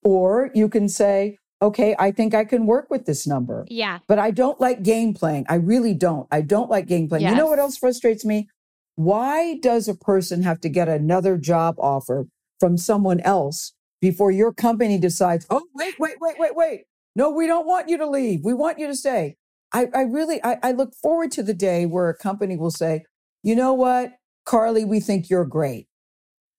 Or 0.04 0.50
you 0.54 0.68
can 0.68 0.88
say, 0.88 1.38
okay, 1.60 1.94
I 1.98 2.10
think 2.10 2.34
I 2.34 2.44
can 2.44 2.66
work 2.66 2.90
with 2.90 3.06
this 3.06 3.26
number. 3.26 3.64
Yeah. 3.68 4.00
But 4.08 4.18
I 4.18 4.32
don't 4.32 4.60
like 4.60 4.82
game 4.82 5.14
playing. 5.14 5.46
I 5.48 5.54
really 5.54 5.94
don't. 5.94 6.26
I 6.30 6.40
don't 6.40 6.68
like 6.68 6.86
game 6.86 7.08
playing. 7.08 7.26
You 7.26 7.34
know 7.34 7.46
what 7.46 7.60
else 7.60 7.76
frustrates 7.76 8.24
me? 8.24 8.48
Why 8.96 9.58
does 9.58 9.88
a 9.88 9.94
person 9.94 10.42
have 10.42 10.60
to 10.60 10.68
get 10.68 10.88
another 10.88 11.38
job 11.38 11.76
offer 11.78 12.26
from 12.58 12.76
someone 12.76 13.20
else 13.20 13.72
before 14.00 14.32
your 14.32 14.52
company 14.52 14.98
decides, 14.98 15.46
oh, 15.48 15.62
wait, 15.74 15.94
wait, 15.98 16.16
wait, 16.20 16.34
wait, 16.38 16.56
wait. 16.56 16.84
No, 17.14 17.30
we 17.30 17.46
don't 17.46 17.66
want 17.66 17.88
you 17.88 17.96
to 17.98 18.06
leave. 18.06 18.40
We 18.44 18.54
want 18.54 18.78
you 18.78 18.88
to 18.88 18.94
stay. 18.94 19.36
I, 19.72 19.88
I 19.94 20.02
really, 20.02 20.42
I, 20.44 20.58
I 20.62 20.72
look 20.72 20.94
forward 20.94 21.32
to 21.32 21.42
the 21.42 21.54
day 21.54 21.86
where 21.86 22.08
a 22.08 22.16
company 22.16 22.56
will 22.56 22.70
say, 22.70 23.04
you 23.42 23.56
know 23.56 23.72
what, 23.72 24.12
Carly, 24.44 24.84
we 24.84 25.00
think 25.00 25.30
you're 25.30 25.44
great. 25.44 25.86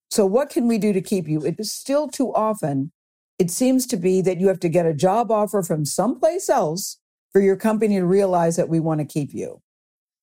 So 0.10 0.26
what 0.26 0.50
can 0.50 0.68
we 0.68 0.78
do 0.78 0.94
to 0.94 1.02
keep 1.02 1.28
you? 1.28 1.44
It 1.44 1.56
is 1.60 1.72
still 1.72 2.08
too 2.08 2.34
often. 2.34 2.92
It 3.40 3.50
seems 3.50 3.86
to 3.88 3.98
be 3.98 4.22
that 4.22 4.40
you 4.40 4.48
have 4.48 4.60
to 4.62 4.70
get 4.70 4.86
a 4.86 4.94
job 4.94 5.32
offer 5.32 5.64
from 5.64 5.86
someplace 5.86 6.50
else 6.50 7.00
for 7.32 7.42
your 7.42 7.56
company 7.56 7.96
to 7.96 8.06
realize 8.06 8.56
that 8.56 8.70
we 8.70 8.80
want 8.80 9.00
to 9.00 9.06
keep 9.06 9.34
you. 9.34 9.62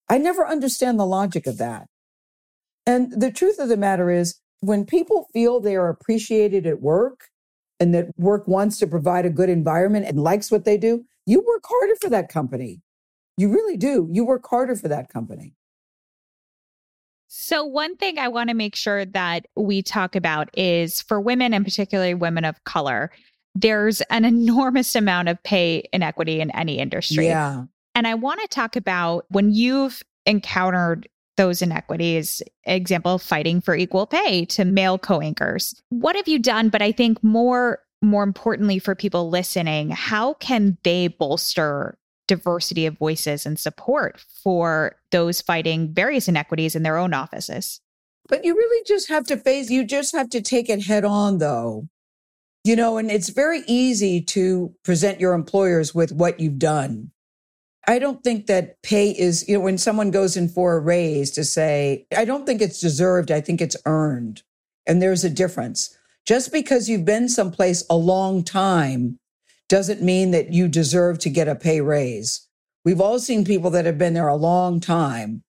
I 0.08 0.18
never 0.18 0.46
understand 0.46 0.98
the 0.98 1.06
logic 1.06 1.46
of 1.46 1.58
that. 1.58 1.86
And 2.86 3.20
the 3.20 3.32
truth 3.32 3.58
of 3.58 3.68
the 3.68 3.76
matter 3.76 4.10
is, 4.10 4.40
when 4.60 4.84
people 4.84 5.26
feel 5.32 5.58
they 5.58 5.76
are 5.76 5.88
appreciated 5.88 6.66
at 6.66 6.80
work 6.80 7.28
and 7.78 7.94
that 7.94 8.08
work 8.18 8.46
wants 8.46 8.78
to 8.78 8.86
provide 8.86 9.24
a 9.24 9.30
good 9.30 9.48
environment 9.48 10.06
and 10.06 10.22
likes 10.22 10.50
what 10.50 10.64
they 10.64 10.76
do, 10.76 11.04
you 11.26 11.44
work 11.46 11.64
harder 11.64 11.94
for 12.00 12.10
that 12.10 12.28
company. 12.28 12.80
You 13.36 13.50
really 13.50 13.76
do. 13.76 14.08
You 14.10 14.24
work 14.24 14.46
harder 14.48 14.76
for 14.76 14.88
that 14.88 15.08
company. 15.08 15.54
So, 17.32 17.64
one 17.64 17.96
thing 17.96 18.18
I 18.18 18.26
want 18.26 18.50
to 18.50 18.54
make 18.54 18.74
sure 18.74 19.04
that 19.04 19.46
we 19.54 19.82
talk 19.82 20.16
about 20.16 20.50
is 20.58 21.00
for 21.00 21.20
women 21.20 21.54
and 21.54 21.64
particularly 21.64 22.12
women 22.12 22.44
of 22.44 22.62
color, 22.64 23.12
there's 23.54 24.00
an 24.10 24.24
enormous 24.26 24.94
amount 24.96 25.28
of 25.28 25.42
pay 25.42 25.88
inequity 25.92 26.40
in 26.40 26.50
any 26.50 26.78
industry. 26.78 27.26
Yeah. 27.26 27.64
And 27.94 28.06
I 28.06 28.14
want 28.14 28.40
to 28.40 28.48
talk 28.48 28.76
about 28.76 29.26
when 29.28 29.52
you've 29.52 30.02
encountered 30.26 31.08
those 31.36 31.62
inequities, 31.62 32.42
example, 32.64 33.18
fighting 33.18 33.60
for 33.60 33.74
equal 33.74 34.06
pay 34.06 34.44
to 34.46 34.64
male 34.64 34.98
co-anchors. 34.98 35.80
What 35.88 36.16
have 36.16 36.28
you 36.28 36.38
done? 36.38 36.68
But 36.68 36.82
I 36.82 36.92
think 36.92 37.22
more 37.24 37.78
more 38.02 38.22
importantly 38.22 38.78
for 38.78 38.94
people 38.94 39.28
listening, 39.28 39.90
how 39.90 40.34
can 40.34 40.78
they 40.84 41.08
bolster 41.08 41.98
diversity 42.26 42.86
of 42.86 42.96
voices 42.96 43.44
and 43.44 43.58
support 43.58 44.20
for 44.42 44.96
those 45.10 45.40
fighting 45.40 45.92
various 45.92 46.28
inequities 46.28 46.74
in 46.76 46.82
their 46.82 46.96
own 46.96 47.12
offices? 47.12 47.80
But 48.28 48.44
you 48.44 48.54
really 48.54 48.84
just 48.86 49.08
have 49.08 49.24
to 49.26 49.36
face, 49.36 49.70
you 49.70 49.84
just 49.84 50.12
have 50.14 50.30
to 50.30 50.40
take 50.40 50.70
it 50.70 50.84
head 50.84 51.04
on, 51.04 51.38
though. 51.38 51.88
You 52.62 52.76
know, 52.76 52.98
and 52.98 53.10
it's 53.10 53.30
very 53.30 53.62
easy 53.66 54.20
to 54.22 54.74
present 54.84 55.18
your 55.18 55.32
employers 55.32 55.94
with 55.94 56.12
what 56.12 56.38
you've 56.38 56.58
done. 56.58 57.10
I 57.88 57.98
don't 57.98 58.22
think 58.22 58.46
that 58.46 58.82
pay 58.82 59.10
is, 59.10 59.48
you 59.48 59.54
know, 59.54 59.64
when 59.64 59.78
someone 59.78 60.10
goes 60.10 60.36
in 60.36 60.48
for 60.48 60.76
a 60.76 60.80
raise 60.80 61.30
to 61.32 61.44
say, 61.44 62.06
I 62.16 62.24
don't 62.24 62.46
think 62.46 62.60
it's 62.60 62.80
deserved. 62.80 63.30
I 63.30 63.40
think 63.40 63.60
it's 63.60 63.76
earned. 63.86 64.42
And 64.86 65.00
there's 65.00 65.24
a 65.24 65.30
difference. 65.30 65.96
Just 66.26 66.52
because 66.52 66.88
you've 66.88 67.04
been 67.04 67.28
someplace 67.28 67.84
a 67.90 67.96
long 67.96 68.44
time 68.44 69.18
doesn't 69.68 70.02
mean 70.02 70.32
that 70.32 70.52
you 70.52 70.68
deserve 70.68 71.18
to 71.20 71.30
get 71.30 71.48
a 71.48 71.54
pay 71.54 71.80
raise. 71.80 72.46
We've 72.84 73.00
all 73.00 73.18
seen 73.18 73.44
people 73.44 73.70
that 73.70 73.84
have 73.84 73.98
been 73.98 74.14
there 74.14 74.28
a 74.28 74.36
long 74.36 74.80
time. 74.80 75.42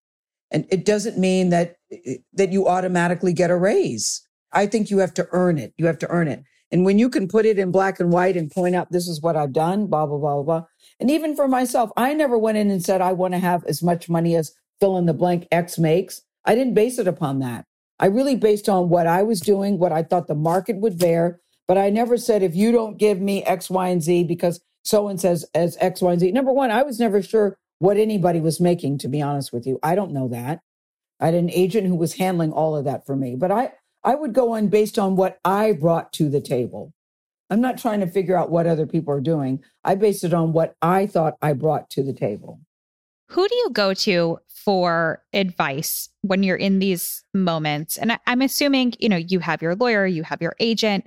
And 0.52 0.66
it 0.70 0.86
doesn't 0.86 1.18
mean 1.18 1.50
that 1.50 1.76
that 2.34 2.52
you 2.52 2.68
automatically 2.68 3.34
get 3.34 3.52
a 3.52 3.56
raise. 3.56 4.22
I 4.52 4.66
think 4.68 4.90
you 4.90 4.98
have 5.00 5.14
to 5.16 5.28
earn 5.32 5.58
it. 5.58 5.74
You 5.78 5.86
have 5.88 6.00
to 6.00 6.10
earn 6.10 6.28
it. 6.28 6.44
And 6.72 6.86
when 6.86 7.00
you 7.00 7.10
can 7.10 7.28
put 7.28 7.46
it 7.46 7.58
in 7.58 7.72
black 7.72 8.00
and 8.00 8.12
white 8.12 8.38
and 8.38 8.52
point 8.52 8.76
out 8.76 8.92
this 8.92 9.08
is 9.08 9.22
what 9.22 9.36
I've 9.36 9.54
done, 9.54 9.88
blah 9.88 10.06
blah 10.06 10.18
blah 10.18 10.36
blah. 10.36 10.44
blah. 10.44 10.68
And 11.00 11.10
even 11.10 11.36
for 11.36 11.48
myself, 11.48 11.90
I 11.98 12.14
never 12.14 12.38
went 12.38 12.58
in 12.58 12.70
and 12.70 12.84
said 12.84 13.02
I 13.02 13.14
want 13.14 13.34
to 13.34 13.40
have 13.40 13.66
as 13.66 13.82
much 13.82 14.10
money 14.10 14.36
as 14.36 14.54
fill 14.80 14.98
in 14.98 15.06
the 15.06 15.14
blank 15.14 15.48
X 15.52 15.78
makes. 15.78 16.22
I 16.46 16.54
didn't 16.56 16.74
base 16.74 17.00
it 17.00 17.08
upon 17.08 17.40
that. 17.40 17.66
I 18.02 18.08
really 18.08 18.36
based 18.36 18.68
on 18.68 18.90
what 18.90 19.06
I 19.06 19.22
was 19.22 19.40
doing, 19.40 19.78
what 19.78 19.92
I 19.92 20.02
thought 20.02 20.28
the 20.28 20.36
market 20.36 20.78
would 20.78 20.98
bear. 20.98 21.40
But 21.68 21.78
I 21.78 21.90
never 21.90 22.18
said 22.18 22.44
if 22.44 22.56
you 22.56 22.72
don't 22.72 22.98
give 22.98 23.22
me 23.22 23.44
X, 23.44 23.70
Y, 23.70 23.88
and 23.88 24.02
Z 24.02 24.24
because 24.26 24.60
so 24.84 25.08
and 25.08 25.22
says 25.22 25.46
as 25.54 25.78
X, 25.80 26.02
Y, 26.02 26.12
and 26.12 26.20
Z. 26.20 26.32
Number 26.32 26.52
one, 26.52 26.72
I 26.72 26.82
was 26.82 27.00
never 27.00 27.22
sure 27.22 27.58
what 27.78 27.98
anybody 27.98 28.40
was 28.42 28.60
making, 28.60 28.98
to 29.00 29.08
be 29.08 29.22
honest 29.22 29.54
with 29.54 29.66
you. 29.66 29.80
I 29.84 29.96
don't 29.96 30.12
know 30.12 30.28
that. 30.30 30.62
I 31.20 31.28
had 31.28 31.36
an 31.36 31.52
agent 31.52 31.88
who 31.88 31.96
was 31.96 32.16
handling 32.16 32.52
all 32.52 32.76
of 32.76 32.86
that 32.86 33.06
for 33.06 33.16
me. 33.16 33.36
But 33.36 33.52
I, 33.52 33.72
I 34.04 34.16
would 34.16 34.34
go 34.34 34.54
on 34.54 34.68
based 34.68 34.98
on 34.98 35.16
what 35.16 35.40
I 35.46 35.72
brought 35.72 36.12
to 36.14 36.30
the 36.30 36.42
table. 36.42 36.94
I'm 37.52 37.62
not 37.62 37.78
trying 37.78 38.00
to 38.00 38.08
figure 38.08 38.36
out 38.36 38.50
what 38.50 38.66
other 38.66 38.88
people 38.88 39.14
are 39.14 39.22
doing. 39.22 39.64
I 39.84 39.96
based 39.96 40.24
it 40.24 40.34
on 40.34 40.54
what 40.54 40.76
I 40.82 41.06
thought 41.06 41.38
I 41.42 41.54
brought 41.54 41.90
to 41.92 42.04
the 42.04 42.14
table. 42.14 42.60
Who 43.32 43.48
do 43.48 43.56
you 43.56 43.70
go 43.72 43.94
to 43.94 44.40
for 44.50 45.24
advice 45.32 46.10
when 46.22 46.44
you're 46.44 46.58
in 46.58 46.80
these 46.80 47.24
moments? 47.34 47.98
And 47.98 48.12
I, 48.12 48.20
I'm 48.28 48.42
assuming, 48.42 48.94
you 49.00 49.08
know, 49.08 49.16
you 49.16 49.40
have 49.40 49.62
your 49.62 49.74
lawyer, 49.74 50.06
you 50.06 50.24
have 50.24 50.42
your 50.42 50.54
agent, 50.60 51.06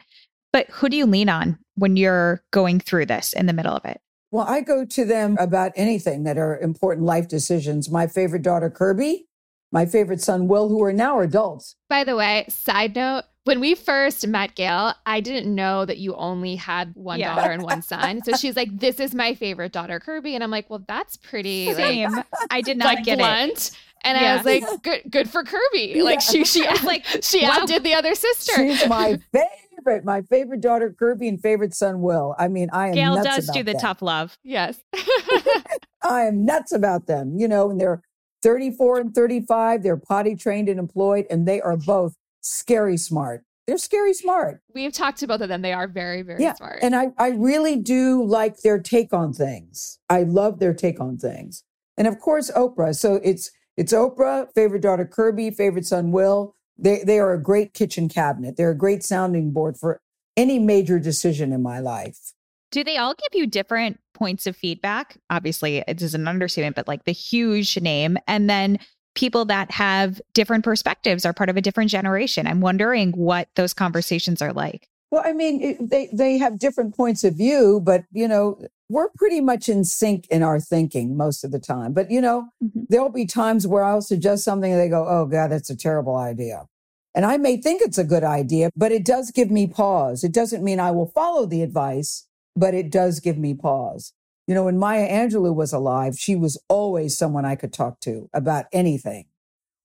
but 0.51 0.67
who 0.71 0.89
do 0.89 0.97
you 0.97 1.05
lean 1.05 1.29
on 1.29 1.59
when 1.75 1.99
you're 1.99 2.43
going 2.51 2.81
through 2.81 3.07
this 3.07 3.35
in 3.35 3.45
the 3.45 3.53
middle 3.53 3.77
of 3.77 3.85
it? 3.85 4.01
Well, 4.31 4.47
I 4.49 4.63
go 4.63 4.87
to 4.87 5.05
them 5.05 5.37
about 5.39 5.73
anything 5.77 6.25
that 6.25 6.39
are 6.39 6.59
important 6.59 7.07
life 7.07 7.29
decisions. 7.29 7.91
My 7.91 8.07
favorite 8.07 8.43
daughter, 8.43 8.71
Kirby, 8.71 9.27
my 9.71 9.85
favorite 9.85 10.23
son, 10.23 10.49
Will, 10.49 10.71
who 10.71 10.83
are 10.83 10.95
now 10.95 11.21
adults. 11.21 11.77
By 11.91 12.05
the 12.05 12.17
way, 12.17 12.47
side 12.49 12.97
note, 12.97 13.25
when 13.45 13.61
we 13.61 13.75
first 13.75 14.27
met 14.27 14.55
Gayle, 14.55 14.95
I 15.07 15.21
didn't 15.21 15.55
know 15.55 15.85
that 15.85 15.99
you 15.99 16.15
only 16.17 16.57
had 16.57 16.95
one 16.95 17.21
Yeah. 17.21 17.35
daughter 17.35 17.51
and 17.53 17.63
one 17.63 17.83
son. 17.83 18.23
So 18.25 18.33
she's 18.37 18.57
like, 18.57 18.69
"This 18.79 18.99
is 19.01 19.15
my 19.15 19.35
favorite 19.35 19.73
daughter, 19.73 20.01
Kirby," 20.01 20.35
and 20.35 20.43
I'm 20.43 20.51
like, 20.51 20.69
"Well, 20.71 20.83
that's 20.89 21.17
pretty 21.17 21.67
like, 21.67 21.77
Same. 21.77 22.25
I 22.51 22.61
did 22.63 22.79
not 22.79 22.87
like 22.87 23.05
get 23.05 23.15
it. 23.15 23.19
blunt." 23.19 23.71
And 24.03 24.19
Yeah. 24.21 24.33
I 24.33 24.37
was 24.37 24.45
like, 24.47 24.83
"Good, 24.83 25.03
good 25.11 25.31
for 25.31 25.45
Kirby." 25.45 26.03
Like 26.03 26.21
she, 26.21 26.45
she 26.45 26.67
like 26.85 27.05
she 27.23 27.43
Wow. 27.43 27.61
outdid 27.61 27.85
the 27.85 27.95
other 27.95 28.15
sister. 28.15 28.53
She's 28.57 28.87
my 28.89 29.19
favorite, 29.33 30.05
my 30.05 30.23
favorite 30.23 30.61
daughter, 30.63 30.95
Kirby, 30.99 31.29
and 31.29 31.41
favorite 31.41 31.75
son, 31.75 32.01
Will. 32.01 32.35
I 32.39 32.49
mean, 32.49 32.69
I 32.73 32.89
am 32.89 32.95
Gayle 32.95 33.15
nuts 33.17 33.29
does 33.29 33.45
about 33.49 33.55
do 33.55 33.63
the 33.63 33.73
them. 33.73 33.81
tough 33.81 34.03
love. 34.03 34.39
yes. 34.43 34.79
I 36.03 36.23
am 36.23 36.45
nuts 36.45 36.73
about 36.73 37.07
them. 37.07 37.37
You 37.39 37.49
know, 37.49 37.71
and 37.71 37.81
they're 37.81 38.03
34 38.43 39.01
and 39.01 39.15
35. 39.15 39.83
They're 39.83 39.97
potty 39.97 40.35
trained 40.35 40.69
and 40.69 40.79
employed, 40.79 41.27
and 41.31 41.47
they 41.49 41.61
are 41.61 41.77
both 41.77 42.15
scary 42.45 42.97
smart. 42.97 43.45
They're 43.67 43.79
scary 43.79 44.13
smart. 44.13 44.61
We've 44.75 44.93
talked 44.93 45.19
to 45.21 45.27
both 45.27 45.41
of 45.41 45.49
them. 45.49 45.63
They 45.63 45.73
are 45.73 45.89
very, 45.89 46.23
very 46.23 46.43
Yeah, 46.43 46.55
smart. 46.55 46.81
And 46.83 46.95
I, 46.95 47.13
I 47.19 47.29
really 47.29 47.77
do 47.77 48.23
like 48.23 48.59
their 48.59 48.79
take 48.79 49.13
on 49.15 49.33
things. 49.33 49.99
I 50.11 50.25
love 50.25 50.59
their 50.59 50.75
take 50.75 51.01
on 51.01 51.17
things. 51.17 51.65
And 51.97 52.07
of 52.07 52.19
course, 52.21 52.51
Oprah. 52.51 52.95
So 52.95 53.21
it's 53.25 53.51
it's 53.77 53.93
Oprah, 53.93 54.47
favorite 54.55 54.83
daughter 54.83 55.07
Kirby, 55.07 55.51
favorite 55.51 55.87
son 55.87 56.13
Will. 56.13 56.55
They 56.77 57.03
they 57.05 57.19
are 57.19 57.33
a 57.33 57.43
great 57.43 57.73
kitchen 57.73 58.09
cabinet. 58.09 58.57
They're 58.57 58.71
a 58.71 58.77
great 58.77 59.03
sounding 59.03 59.53
board 59.53 59.79
for 59.79 60.01
any 60.37 60.59
major 60.59 60.99
decision 60.99 61.53
in 61.53 61.63
my 61.63 61.79
life. 61.79 62.33
Do 62.71 62.83
they 62.85 62.99
all 62.99 63.15
give 63.15 63.41
you 63.41 63.47
different 63.47 64.01
points 64.15 64.47
of 64.47 64.57
feedback? 64.57 65.17
Obviously, 65.31 65.85
it 65.87 66.03
is 66.03 66.15
an 66.15 66.27
understatement, 66.27 66.75
but 66.77 66.89
like 66.89 67.05
the 67.05 67.13
huge 67.13 67.81
name. 67.81 68.19
And 68.27 68.51
then 68.51 68.79
people 69.15 69.45
that 69.47 69.71
have 69.71 70.21
different 70.33 70.65
perspectives 70.65 71.25
are 71.25 71.33
part 71.33 71.49
of 71.49 71.57
a 71.57 71.61
different 71.61 71.91
generation. 71.91 72.47
I'm 72.47 72.61
wondering 72.61 73.13
what 73.13 73.49
those 73.57 73.73
conversations 73.75 74.43
are 74.43 74.53
like. 74.53 74.89
Well, 75.11 75.23
I 75.25 75.33
mean, 75.33 75.61
it, 75.63 75.91
they 75.91 76.09
they 76.13 76.39
have 76.39 76.59
different 76.59 76.97
points 76.97 77.23
of 77.23 77.37
view, 77.37 77.81
but 77.85 78.05
you 78.13 78.27
know, 78.27 78.59
we're 78.89 79.11
pretty 79.17 79.41
much 79.41 79.69
in 79.69 79.85
sync 79.85 80.27
in 80.29 80.43
our 80.43 80.59
thinking 80.59 81.17
most 81.17 81.45
of 81.45 81.53
the 81.53 81.61
time. 81.61 81.93
But 81.93 82.11
you 82.11 82.21
know, 82.21 82.49
Mhm. 82.63 82.87
there'll 82.89 83.11
be 83.11 83.25
times 83.27 83.67
where 83.67 83.85
I'll 83.85 84.03
suggest 84.03 84.43
something 84.45 84.73
and 84.73 84.81
they 84.81 84.89
go, 84.89 85.07
"Oh 85.09 85.27
God, 85.27 85.53
that's 85.53 85.71
a 85.71 85.77
terrible 85.77 86.17
idea," 86.17 86.67
and 87.15 87.25
I 87.25 87.37
may 87.37 87.57
think 87.57 87.81
it's 87.81 87.99
a 87.99 88.03
good 88.05 88.25
idea, 88.25 88.71
but 88.75 88.91
it 88.91 89.05
does 89.05 89.31
give 89.31 89.51
me 89.53 89.69
pause. 89.69 90.25
It 90.25 90.33
doesn't 90.33 90.65
mean 90.65 90.81
I 90.81 90.91
will 90.91 91.07
follow 91.07 91.47
the 91.47 91.63
advice, 91.63 92.27
but 92.57 92.75
it 92.75 92.91
does 92.91 93.21
give 93.21 93.39
me 93.39 93.55
pause. 93.55 94.13
You 94.47 94.55
know, 94.55 94.65
when 94.65 94.79
Maya 94.79 95.09
Angelou 95.09 95.55
was 95.55 95.73
alive, 95.73 96.19
she 96.19 96.37
was 96.37 96.63
always 96.69 97.17
someone 97.17 97.45
I 97.45 97.57
could 97.57 97.73
talk 97.73 98.01
to 98.01 98.29
about 98.35 98.67
anything. 98.73 99.27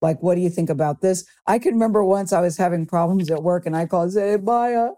Like, 0.01 0.21
what 0.21 0.35
do 0.35 0.41
you 0.41 0.49
think 0.49 0.69
about 0.69 1.01
this? 1.01 1.25
I 1.45 1.59
can 1.59 1.73
remember 1.73 2.03
once 2.03 2.31
I 2.31 2.41
was 2.41 2.57
having 2.57 2.85
problems 2.85 3.29
at 3.29 3.43
work 3.43 3.65
and 3.65 3.75
I 3.75 3.85
called 3.85 4.05
and 4.05 4.13
said, 4.13 4.39
hey, 4.39 4.43
Maya. 4.43 4.89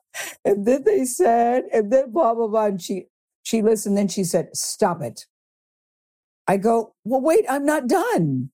And 0.46 0.66
then 0.66 0.84
they 0.84 1.06
said, 1.06 1.64
and 1.74 1.92
then 1.92 2.12
blah, 2.12 2.34
blah, 2.36 2.48
blah. 2.48 2.66
And 2.66 2.82
she, 2.82 3.06
she 3.44 3.62
listened. 3.62 3.98
Then 3.98 4.08
she 4.08 4.24
said, 4.24 4.56
stop 4.56 5.02
it. 5.02 5.26
I 6.48 6.58
go, 6.58 6.96
well, 7.04 7.22
wait, 7.22 7.46
I'm 7.50 7.66
not 7.66 7.88
done. 7.88 8.52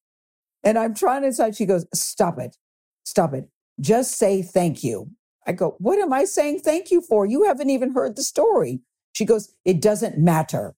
And 0.63 0.77
I'm 0.77 0.93
trying 0.93 1.23
to 1.23 1.29
decide. 1.29 1.55
She 1.55 1.65
goes, 1.65 1.85
stop 1.93 2.39
it. 2.39 2.57
Stop 3.05 3.33
it. 3.33 3.49
Just 3.79 4.17
say 4.17 4.41
thank 4.41 4.83
you. 4.83 5.11
I 5.45 5.53
go, 5.53 5.75
what 5.79 5.99
am 5.99 6.11
I 6.11 6.25
saying 6.25 6.59
thank 6.59 6.91
you 6.91 7.01
for? 7.01 7.25
You 7.25 7.45
haven't 7.45 7.69
even 7.69 7.93
heard 7.93 8.15
the 8.15 8.23
story. 8.23 8.81
She 9.13 9.25
goes, 9.25 9.53
it 9.65 9.81
doesn't 9.81 10.17
matter. 10.17 10.75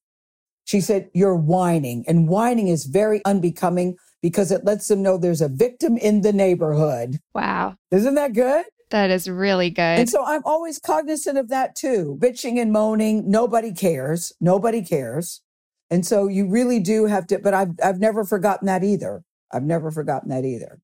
She 0.70 0.80
said, 0.80 1.10
you're 1.12 1.34
whining. 1.34 2.04
And 2.06 2.28
whining 2.28 2.68
is 2.68 2.84
very 2.84 3.20
unbecoming 3.24 3.96
because 4.22 4.52
it 4.52 4.64
lets 4.64 4.86
them 4.86 5.02
know 5.02 5.18
there's 5.18 5.40
a 5.40 5.48
victim 5.48 5.96
in 5.96 6.20
the 6.20 6.32
neighborhood. 6.32 7.18
wow. 7.34 7.74
Isn't 7.90 8.14
that 8.14 8.34
good? 8.34 8.66
That 8.90 9.10
is 9.10 9.28
really 9.28 9.70
good. 9.70 9.98
And 9.98 10.08
so 10.08 10.24
I'm 10.24 10.42
always 10.44 10.78
cognizant 10.78 11.38
of 11.38 11.48
that 11.48 11.74
too. 11.74 12.16
Bitching 12.22 12.62
and 12.62 12.70
moaning, 12.70 13.28
nobody 13.28 13.72
cares. 13.72 14.32
Nobody 14.40 14.80
cares. 14.80 15.42
And 15.90 16.06
so 16.06 16.28
you 16.28 16.48
really 16.48 16.78
do 16.78 17.06
have 17.06 17.26
to, 17.26 17.40
but 17.40 17.52
I've, 17.52 17.70
I've 17.82 17.98
never 17.98 18.22
forgotten 18.22 18.66
that 18.66 18.84
either. 18.84 19.24
I've 19.52 19.64
never 19.64 19.90
forgotten 19.90 20.28
that 20.28 20.44
either. 20.44 20.78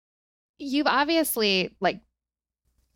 You've 0.58 0.88
obviously 0.88 1.76
like 1.78 2.00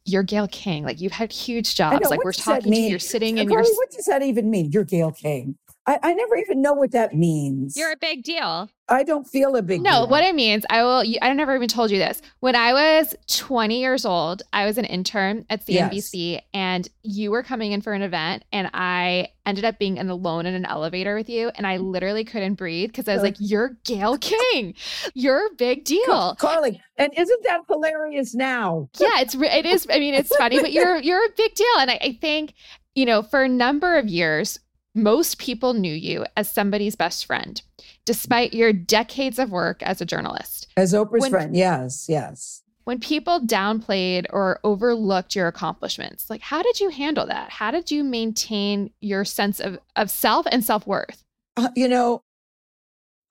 you're 0.06 0.24
Gayle 0.24 0.48
King. 0.48 0.82
Like 0.82 1.00
you've 1.00 1.12
had 1.12 1.30
huge 1.30 1.76
jobs. 1.76 2.00
know, 2.02 2.10
Like 2.10 2.24
we're 2.24 2.32
talking 2.32 2.72
to 2.72 2.76
you. 2.76 2.88
You're 2.88 2.98
sitting 2.98 3.38
in 3.38 3.48
Carly, 3.48 3.68
your 3.68 3.76
what 3.76 3.92
does 3.92 4.06
that 4.06 4.22
even 4.22 4.50
mean? 4.50 4.72
You're 4.72 4.82
Gayle 4.82 5.12
King. 5.12 5.54
I, 5.90 5.98
I 6.04 6.14
never 6.14 6.36
even 6.36 6.62
know 6.62 6.72
what 6.72 6.92
that 6.92 7.16
means. 7.16 7.76
You're 7.76 7.90
a 7.90 7.96
big 7.96 8.22
deal. 8.22 8.70
I 8.88 9.02
don't 9.02 9.26
feel 9.26 9.56
a 9.56 9.62
big 9.62 9.82
No, 9.82 10.02
deal. 10.02 10.08
what 10.08 10.22
it 10.22 10.36
means, 10.36 10.64
I 10.70 10.84
will. 10.84 11.02
I 11.20 11.32
never 11.32 11.56
even 11.56 11.66
told 11.66 11.90
you 11.90 11.98
this. 11.98 12.22
When 12.38 12.54
I 12.54 12.72
was 12.72 13.12
20 13.26 13.80
years 13.80 14.04
old, 14.04 14.42
I 14.52 14.66
was 14.66 14.78
an 14.78 14.84
intern 14.84 15.46
at 15.50 15.62
Yes. 15.66 15.92
CNBC, 15.92 16.42
and 16.54 16.88
you 17.02 17.32
were 17.32 17.42
coming 17.42 17.72
in 17.72 17.80
for 17.80 17.92
an 17.92 18.02
event, 18.02 18.44
and 18.52 18.70
I 18.72 19.30
ended 19.44 19.64
up 19.64 19.80
being 19.80 19.96
in 19.96 20.08
alone 20.08 20.46
in 20.46 20.54
an 20.54 20.64
elevator 20.64 21.16
with 21.16 21.28
you, 21.28 21.50
and 21.56 21.66
I 21.66 21.76
mm-hmm. 21.76 21.86
literally 21.86 22.24
couldn't 22.24 22.54
breathe 22.54 22.90
because 22.90 23.08
I 23.08 23.14
was 23.14 23.24
like, 23.24 23.36
"You're 23.40 23.76
Gayle 23.82 24.16
King, 24.18 24.74
you're 25.14 25.46
a 25.46 25.54
big 25.56 25.84
deal." 25.84 26.36
Carly, 26.36 26.80
and 26.98 27.12
isn't 27.16 27.42
that 27.44 27.62
hilarious 27.68 28.32
now? 28.32 28.88
yeah, 29.00 29.20
it's 29.20 29.34
it 29.34 29.66
is. 29.66 29.88
I 29.90 29.98
mean, 29.98 30.14
it's 30.14 30.34
funny, 30.36 30.60
but 30.60 30.72
you're 30.72 30.98
you're 30.98 31.24
a 31.24 31.30
big 31.36 31.52
deal, 31.54 31.78
and 31.80 31.90
I, 31.90 31.98
I 32.00 32.18
think 32.20 32.54
you 32.94 33.06
know 33.06 33.22
for 33.22 33.42
a 33.42 33.48
number 33.48 33.96
of 33.98 34.06
years, 34.08 34.60
most 34.94 35.38
people 35.38 35.72
knew 35.72 35.94
you 35.94 36.26
as 36.36 36.50
somebody's 36.50 36.96
best 36.96 37.24
friend, 37.26 37.62
despite 38.04 38.54
your 38.54 38.72
decades 38.72 39.38
of 39.38 39.50
work 39.50 39.82
as 39.82 40.00
a 40.00 40.06
journalist. 40.06 40.66
As 40.76 40.92
Oprah's 40.92 41.20
When- 41.22 41.30
friend. 41.30 41.56
Yes, 41.56 42.06
yes. 42.08 42.62
when 42.84 42.98
people 42.98 43.40
downplayed 43.40 44.26
or 44.30 44.58
overlooked 44.64 45.36
your 45.36 45.46
accomplishments 45.46 46.28
like 46.28 46.40
how 46.40 46.60
did 46.62 46.80
you 46.80 46.88
handle 46.88 47.26
that 47.26 47.48
how 47.50 47.70
did 47.70 47.90
you 47.90 48.02
maintain 48.02 48.90
your 49.00 49.24
sense 49.24 49.60
of, 49.60 49.78
of 49.94 50.10
self 50.10 50.44
and 50.50 50.64
self-worth 50.64 51.22
Uh, 51.56 51.68
you 51.76 51.86
know, 51.86 52.22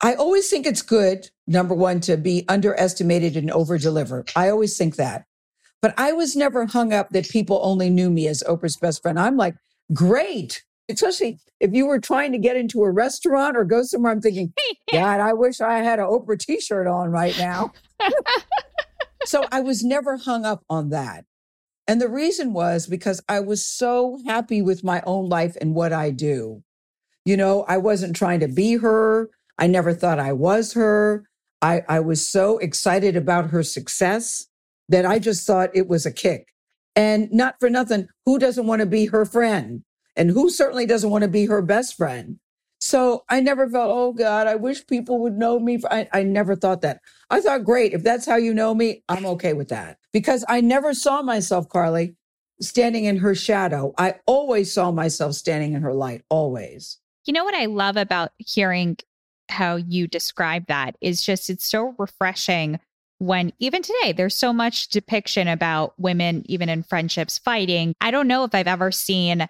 I 0.00 0.14
always 0.14 0.48
think 0.48 0.66
it's 0.66 0.80
good, 0.82 1.28
number 1.46 1.74
one, 1.74 2.00
to 2.02 2.16
be 2.16 2.44
underestimated 2.48 3.36
and 3.36 3.50
over 3.50 3.76
deliver. 3.76 4.24
I 4.34 4.48
always 4.48 4.78
think 4.78 4.96
that. 4.96 5.26
But 5.82 5.92
I 5.98 6.12
was 6.12 6.36
never 6.36 6.64
hung 6.64 6.92
up 6.94 7.10
that 7.10 7.28
people 7.28 7.60
only 7.62 7.90
knew 7.90 8.08
me 8.08 8.28
as 8.28 8.42
Oprah's 8.48 8.76
best 8.76 9.02
friend. 9.02 9.18
I'm 9.18 9.36
like, 9.36 9.56
great. 9.92 10.62
Especially 10.90 11.38
if 11.60 11.72
you 11.72 11.86
were 11.86 12.00
trying 12.00 12.32
to 12.32 12.38
get 12.38 12.56
into 12.56 12.82
a 12.82 12.90
restaurant 12.90 13.56
or 13.56 13.64
go 13.64 13.82
somewhere, 13.82 14.12
I'm 14.12 14.20
thinking, 14.20 14.52
God, 14.92 15.20
I 15.20 15.32
wish 15.32 15.60
I 15.60 15.78
had 15.78 15.98
an 15.98 16.06
Oprah 16.06 16.38
t 16.38 16.60
shirt 16.60 16.86
on 16.86 17.10
right 17.10 17.36
now. 17.38 17.72
so 19.24 19.44
I 19.52 19.60
was 19.60 19.84
never 19.84 20.16
hung 20.16 20.44
up 20.44 20.64
on 20.68 20.90
that. 20.90 21.24
And 21.86 22.00
the 22.00 22.08
reason 22.08 22.52
was 22.52 22.86
because 22.86 23.20
I 23.28 23.40
was 23.40 23.64
so 23.64 24.18
happy 24.26 24.62
with 24.62 24.84
my 24.84 25.02
own 25.06 25.28
life 25.28 25.56
and 25.60 25.74
what 25.74 25.92
I 25.92 26.10
do. 26.10 26.62
You 27.24 27.36
know, 27.36 27.64
I 27.68 27.78
wasn't 27.78 28.16
trying 28.16 28.40
to 28.40 28.48
be 28.48 28.76
her. 28.76 29.28
I 29.58 29.66
never 29.66 29.92
thought 29.92 30.18
I 30.18 30.32
was 30.32 30.72
her. 30.74 31.24
I, 31.62 31.82
I 31.88 32.00
was 32.00 32.26
so 32.26 32.58
excited 32.58 33.16
about 33.16 33.50
her 33.50 33.62
success 33.62 34.46
that 34.88 35.04
I 35.04 35.18
just 35.18 35.46
thought 35.46 35.70
it 35.74 35.88
was 35.88 36.06
a 36.06 36.12
kick. 36.12 36.46
And 36.96 37.30
not 37.32 37.56
for 37.60 37.70
nothing, 37.70 38.08
who 38.24 38.38
doesn't 38.38 38.66
want 38.66 38.80
to 38.80 38.86
be 38.86 39.06
her 39.06 39.24
friend? 39.24 39.82
And 40.16 40.30
who 40.30 40.50
certainly 40.50 40.86
doesn't 40.86 41.10
want 41.10 41.22
to 41.22 41.28
be 41.28 41.46
her 41.46 41.62
best 41.62 41.96
friend? 41.96 42.38
So 42.80 43.24
I 43.28 43.40
never 43.40 43.68
felt, 43.68 43.90
oh 43.92 44.12
God, 44.12 44.46
I 44.46 44.56
wish 44.56 44.86
people 44.86 45.20
would 45.20 45.36
know 45.36 45.60
me. 45.60 45.78
I, 45.90 46.08
I 46.12 46.22
never 46.22 46.56
thought 46.56 46.80
that. 46.80 47.00
I 47.28 47.40
thought, 47.40 47.64
great, 47.64 47.92
if 47.92 48.02
that's 48.02 48.24
how 48.24 48.36
you 48.36 48.54
know 48.54 48.74
me, 48.74 49.04
I'm 49.08 49.26
okay 49.26 49.52
with 49.52 49.68
that. 49.68 49.98
Because 50.12 50.44
I 50.48 50.62
never 50.62 50.94
saw 50.94 51.20
myself, 51.20 51.68
Carly, 51.68 52.16
standing 52.60 53.04
in 53.04 53.18
her 53.18 53.34
shadow. 53.34 53.92
I 53.98 54.16
always 54.26 54.72
saw 54.72 54.90
myself 54.90 55.34
standing 55.34 55.74
in 55.74 55.82
her 55.82 55.92
light, 55.92 56.22
always. 56.30 56.98
You 57.26 57.34
know 57.34 57.44
what 57.44 57.54
I 57.54 57.66
love 57.66 57.98
about 57.98 58.32
hearing 58.38 58.96
how 59.50 59.76
you 59.76 60.06
describe 60.06 60.66
that 60.68 60.96
is 61.00 61.22
just 61.22 61.50
it's 61.50 61.66
so 61.66 61.94
refreshing 61.98 62.80
when 63.18 63.52
even 63.58 63.82
today 63.82 64.12
there's 64.12 64.34
so 64.34 64.52
much 64.52 64.88
depiction 64.88 65.48
about 65.48 65.92
women 65.98 66.42
even 66.46 66.70
in 66.70 66.82
friendships 66.82 67.38
fighting. 67.38 67.94
I 68.00 68.10
don't 68.10 68.28
know 68.28 68.44
if 68.44 68.54
I've 68.54 68.66
ever 68.66 68.90
seen 68.90 69.46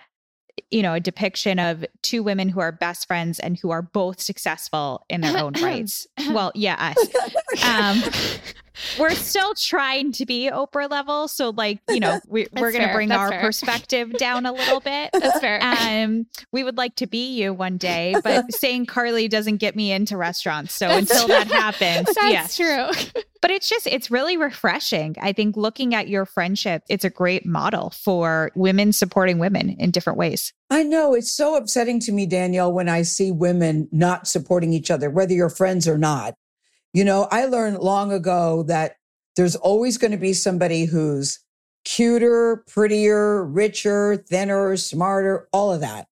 you 0.70 0.82
know 0.82 0.94
a 0.94 1.00
depiction 1.00 1.58
of 1.58 1.84
two 2.02 2.22
women 2.22 2.48
who 2.48 2.60
are 2.60 2.72
best 2.72 3.06
friends 3.06 3.38
and 3.38 3.58
who 3.58 3.70
are 3.70 3.82
both 3.82 4.20
successful 4.20 5.04
in 5.08 5.20
their 5.20 5.38
own 5.38 5.52
rights. 5.62 6.06
Well, 6.30 6.52
yeah, 6.54 6.94
us. 6.96 7.08
Um, 7.64 8.02
we're 8.98 9.10
still 9.10 9.54
trying 9.54 10.12
to 10.12 10.26
be 10.26 10.50
Oprah 10.50 10.90
level, 10.90 11.28
so 11.28 11.50
like 11.50 11.80
you 11.88 12.00
know 12.00 12.20
we, 12.28 12.48
we're 12.52 12.70
That's 12.70 12.76
going 12.76 12.88
to 12.88 12.94
bring 12.94 13.08
That's 13.08 13.20
our 13.20 13.30
fair. 13.30 13.40
perspective 13.40 14.12
down 14.14 14.46
a 14.46 14.52
little 14.52 14.80
bit. 14.80 15.10
that's 15.20 15.40
fair 15.40 15.60
Um, 15.62 16.26
we 16.52 16.62
would 16.64 16.76
like 16.76 16.96
to 16.96 17.06
be 17.06 17.34
you 17.34 17.52
one 17.52 17.76
day, 17.76 18.14
but 18.22 18.52
saying 18.52 18.86
Carly 18.86 19.28
doesn't 19.28 19.56
get 19.58 19.76
me 19.76 19.92
into 19.92 20.16
restaurants. 20.16 20.72
So 20.74 20.88
That's- 20.88 21.10
until 21.10 21.28
that 21.28 21.46
happens, 21.46 22.06
that's 22.14 22.18
yes. 22.18 22.56
true 22.56 23.22
But 23.42 23.50
it's 23.50 23.68
just, 23.68 23.86
it's 23.86 24.10
really 24.10 24.36
refreshing. 24.36 25.16
I 25.20 25.32
think 25.32 25.56
looking 25.56 25.94
at 25.94 26.08
your 26.08 26.26
friendship, 26.26 26.82
it's 26.90 27.04
a 27.06 27.10
great 27.10 27.46
model 27.46 27.90
for 27.90 28.50
women 28.54 28.92
supporting 28.92 29.38
women 29.38 29.70
in 29.78 29.90
different 29.90 30.18
ways. 30.18 30.52
I 30.68 30.82
know 30.82 31.14
it's 31.14 31.32
so 31.32 31.56
upsetting 31.56 32.00
to 32.00 32.12
me, 32.12 32.26
Danielle, 32.26 32.70
when 32.72 32.88
I 32.88 33.02
see 33.02 33.32
women 33.32 33.88
not 33.90 34.28
supporting 34.28 34.72
each 34.74 34.90
other, 34.90 35.08
whether 35.10 35.32
you're 35.32 35.48
friends 35.48 35.88
or 35.88 35.96
not. 35.96 36.34
You 36.92 37.04
know, 37.04 37.28
I 37.30 37.46
learned 37.46 37.78
long 37.78 38.12
ago 38.12 38.64
that 38.64 38.96
there's 39.36 39.56
always 39.56 39.96
going 39.96 40.10
to 40.10 40.16
be 40.16 40.32
somebody 40.32 40.84
who's 40.84 41.38
cuter, 41.84 42.64
prettier, 42.68 43.44
richer, 43.44 44.16
thinner, 44.16 44.76
smarter, 44.76 45.48
all 45.52 45.72
of 45.72 45.80
that. 45.80 46.08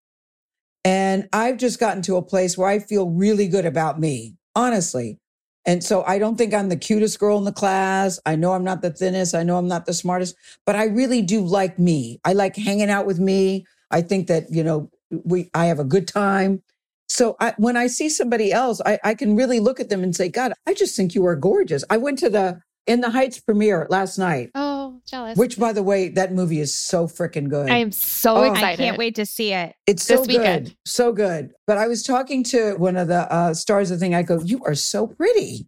And 0.84 1.28
I've 1.32 1.58
just 1.58 1.80
gotten 1.80 2.02
to 2.02 2.16
a 2.16 2.22
place 2.22 2.56
where 2.56 2.68
I 2.68 2.78
feel 2.78 3.10
really 3.10 3.48
good 3.48 3.66
about 3.66 4.00
me, 4.00 4.36
honestly. 4.54 5.18
And 5.66 5.84
so 5.84 6.02
I 6.04 6.18
don't 6.18 6.36
think 6.36 6.54
I'm 6.54 6.70
the 6.70 6.76
cutest 6.76 7.18
girl 7.18 7.36
in 7.36 7.44
the 7.44 7.52
class. 7.52 8.18
I 8.24 8.36
know 8.36 8.52
I'm 8.52 8.64
not 8.64 8.80
the 8.80 8.90
thinnest. 8.90 9.34
I 9.34 9.42
know 9.42 9.58
I'm 9.58 9.68
not 9.68 9.84
the 9.84 9.92
smartest, 9.92 10.34
but 10.64 10.76
I 10.76 10.84
really 10.84 11.20
do 11.20 11.44
like 11.44 11.78
me. 11.78 12.20
I 12.24 12.32
like 12.32 12.56
hanging 12.56 12.88
out 12.88 13.04
with 13.04 13.18
me. 13.18 13.66
I 13.90 14.00
think 14.00 14.28
that, 14.28 14.50
you 14.50 14.64
know, 14.64 14.90
we, 15.10 15.50
I 15.52 15.66
have 15.66 15.78
a 15.78 15.84
good 15.84 16.08
time. 16.08 16.62
So 17.08 17.36
I, 17.40 17.54
when 17.56 17.76
I 17.76 17.86
see 17.86 18.08
somebody 18.08 18.52
else, 18.52 18.80
I, 18.84 18.98
I 19.02 19.14
can 19.14 19.34
really 19.34 19.60
look 19.60 19.80
at 19.80 19.88
them 19.88 20.02
and 20.02 20.14
say, 20.14 20.28
God, 20.28 20.52
I 20.66 20.74
just 20.74 20.94
think 20.94 21.14
you 21.14 21.24
are 21.26 21.36
gorgeous. 21.36 21.82
I 21.88 21.96
went 21.96 22.18
to 22.20 22.28
the 22.28 22.60
In 22.86 23.00
the 23.00 23.10
Heights 23.10 23.40
premiere 23.40 23.86
last 23.90 24.18
night, 24.18 24.50
oh 24.54 25.00
jealous 25.06 25.38
which 25.38 25.58
by 25.58 25.72
the 25.72 25.82
way, 25.82 26.08
that 26.10 26.32
movie 26.32 26.60
is 26.60 26.74
so 26.74 27.06
freaking 27.06 27.48
good. 27.48 27.70
i 27.70 27.76
am 27.78 27.92
so 27.92 28.36
Oh. 28.36 28.42
excited 28.52 28.82
I 28.82 28.86
can't 28.86 28.98
wait 28.98 29.14
to 29.16 29.26
see 29.26 29.52
it. 29.52 29.74
It's 29.86 30.02
so 30.02 30.18
This 30.18 30.28
weekend. 30.28 30.66
good. 30.66 30.76
So 30.84 31.12
good. 31.12 31.52
But 31.66 31.78
I 31.78 31.86
was 31.88 32.02
talking 32.02 32.44
to 32.44 32.74
one 32.76 32.96
of 32.96 33.08
the 33.08 33.30
uh, 33.32 33.54
stars 33.54 33.90
of 33.90 33.98
the 33.98 34.04
thing. 34.04 34.14
I 34.14 34.22
go, 34.22 34.40
you 34.42 34.62
are 34.64 34.74
so 34.74 35.06
pretty. 35.06 35.66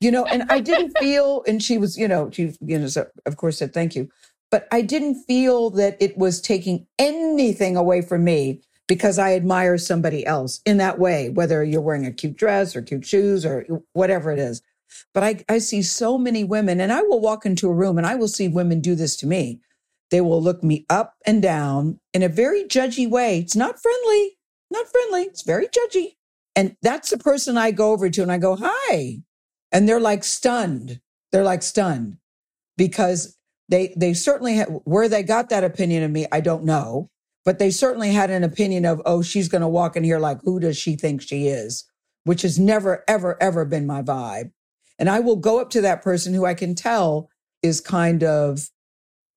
You 0.00 0.10
know, 0.10 0.24
and 0.24 0.44
I 0.50 0.60
didn't 0.60 0.96
feel, 0.98 1.44
and 1.46 1.62
she 1.62 1.78
was, 1.78 1.96
you 1.96 2.08
know, 2.08 2.30
she, 2.30 2.54
you 2.60 2.78
know, 2.78 2.88
so 2.88 3.06
of 3.26 3.36
course 3.36 3.58
said 3.58 3.72
thank 3.74 3.94
you. 3.94 4.08
But 4.50 4.66
I 4.72 4.82
didn't 4.82 5.24
feel 5.24 5.70
that 5.70 5.96
it 6.00 6.16
was 6.16 6.40
taking 6.40 6.86
anything 6.98 7.76
away 7.76 8.02
from 8.02 8.24
me 8.24 8.60
because 8.86 9.18
I 9.18 9.34
admire 9.34 9.78
somebody 9.78 10.26
else 10.26 10.60
in 10.66 10.76
that 10.78 10.98
way, 10.98 11.30
whether 11.30 11.64
you're 11.64 11.80
wearing 11.80 12.06
a 12.06 12.12
cute 12.12 12.36
dress 12.36 12.76
or 12.76 12.82
cute 12.82 13.06
shoes 13.06 13.44
or 13.46 13.66
whatever 13.92 14.30
it 14.30 14.38
is. 14.38 14.62
But 15.12 15.24
I, 15.24 15.44
I 15.48 15.58
see 15.58 15.82
so 15.82 16.18
many 16.18 16.44
women, 16.44 16.80
and 16.80 16.92
I 16.92 17.02
will 17.02 17.20
walk 17.20 17.46
into 17.46 17.68
a 17.68 17.74
room 17.74 17.98
and 17.98 18.06
I 18.06 18.14
will 18.14 18.28
see 18.28 18.48
women 18.48 18.80
do 18.80 18.94
this 18.94 19.16
to 19.16 19.26
me. 19.26 19.60
They 20.10 20.20
will 20.20 20.42
look 20.42 20.62
me 20.62 20.86
up 20.90 21.14
and 21.26 21.42
down 21.42 21.98
in 22.12 22.22
a 22.22 22.28
very 22.28 22.64
judgy 22.64 23.08
way. 23.08 23.38
It's 23.38 23.56
not 23.56 23.80
friendly, 23.80 24.38
not 24.70 24.86
friendly. 24.88 25.22
It's 25.22 25.42
very 25.42 25.66
judgy. 25.66 26.16
And 26.54 26.76
that's 26.82 27.10
the 27.10 27.18
person 27.18 27.58
I 27.58 27.72
go 27.72 27.90
over 27.92 28.08
to 28.10 28.22
and 28.22 28.30
I 28.30 28.38
go, 28.38 28.56
hi. 28.60 29.22
And 29.72 29.88
they're 29.88 29.98
like 29.98 30.22
stunned. 30.22 31.00
They're 31.32 31.42
like 31.42 31.62
stunned 31.62 32.18
because 32.76 33.36
they, 33.68 33.92
they 33.96 34.14
certainly, 34.14 34.58
ha- 34.58 34.66
where 34.84 35.08
they 35.08 35.24
got 35.24 35.48
that 35.48 35.64
opinion 35.64 36.04
of 36.04 36.12
me, 36.12 36.26
I 36.30 36.40
don't 36.40 36.64
know, 36.64 37.10
but 37.44 37.58
they 37.58 37.70
certainly 37.70 38.12
had 38.12 38.30
an 38.30 38.42
opinion 38.44 38.84
of, 38.84 39.02
oh, 39.04 39.22
she's 39.22 39.48
going 39.48 39.62
to 39.62 39.68
walk 39.68 39.96
in 39.96 40.04
here 40.04 40.18
like, 40.18 40.40
who 40.42 40.58
does 40.60 40.76
she 40.76 40.96
think 40.96 41.22
she 41.22 41.48
is? 41.48 41.84
Which 42.24 42.42
has 42.42 42.58
never, 42.58 43.04
ever, 43.06 43.36
ever 43.40 43.64
been 43.64 43.86
my 43.86 44.02
vibe. 44.02 44.50
And 44.98 45.10
I 45.10 45.20
will 45.20 45.36
go 45.36 45.60
up 45.60 45.70
to 45.70 45.80
that 45.82 46.02
person 46.02 46.32
who 46.32 46.46
I 46.46 46.54
can 46.54 46.74
tell 46.74 47.28
is 47.62 47.80
kind 47.80 48.22
of 48.24 48.70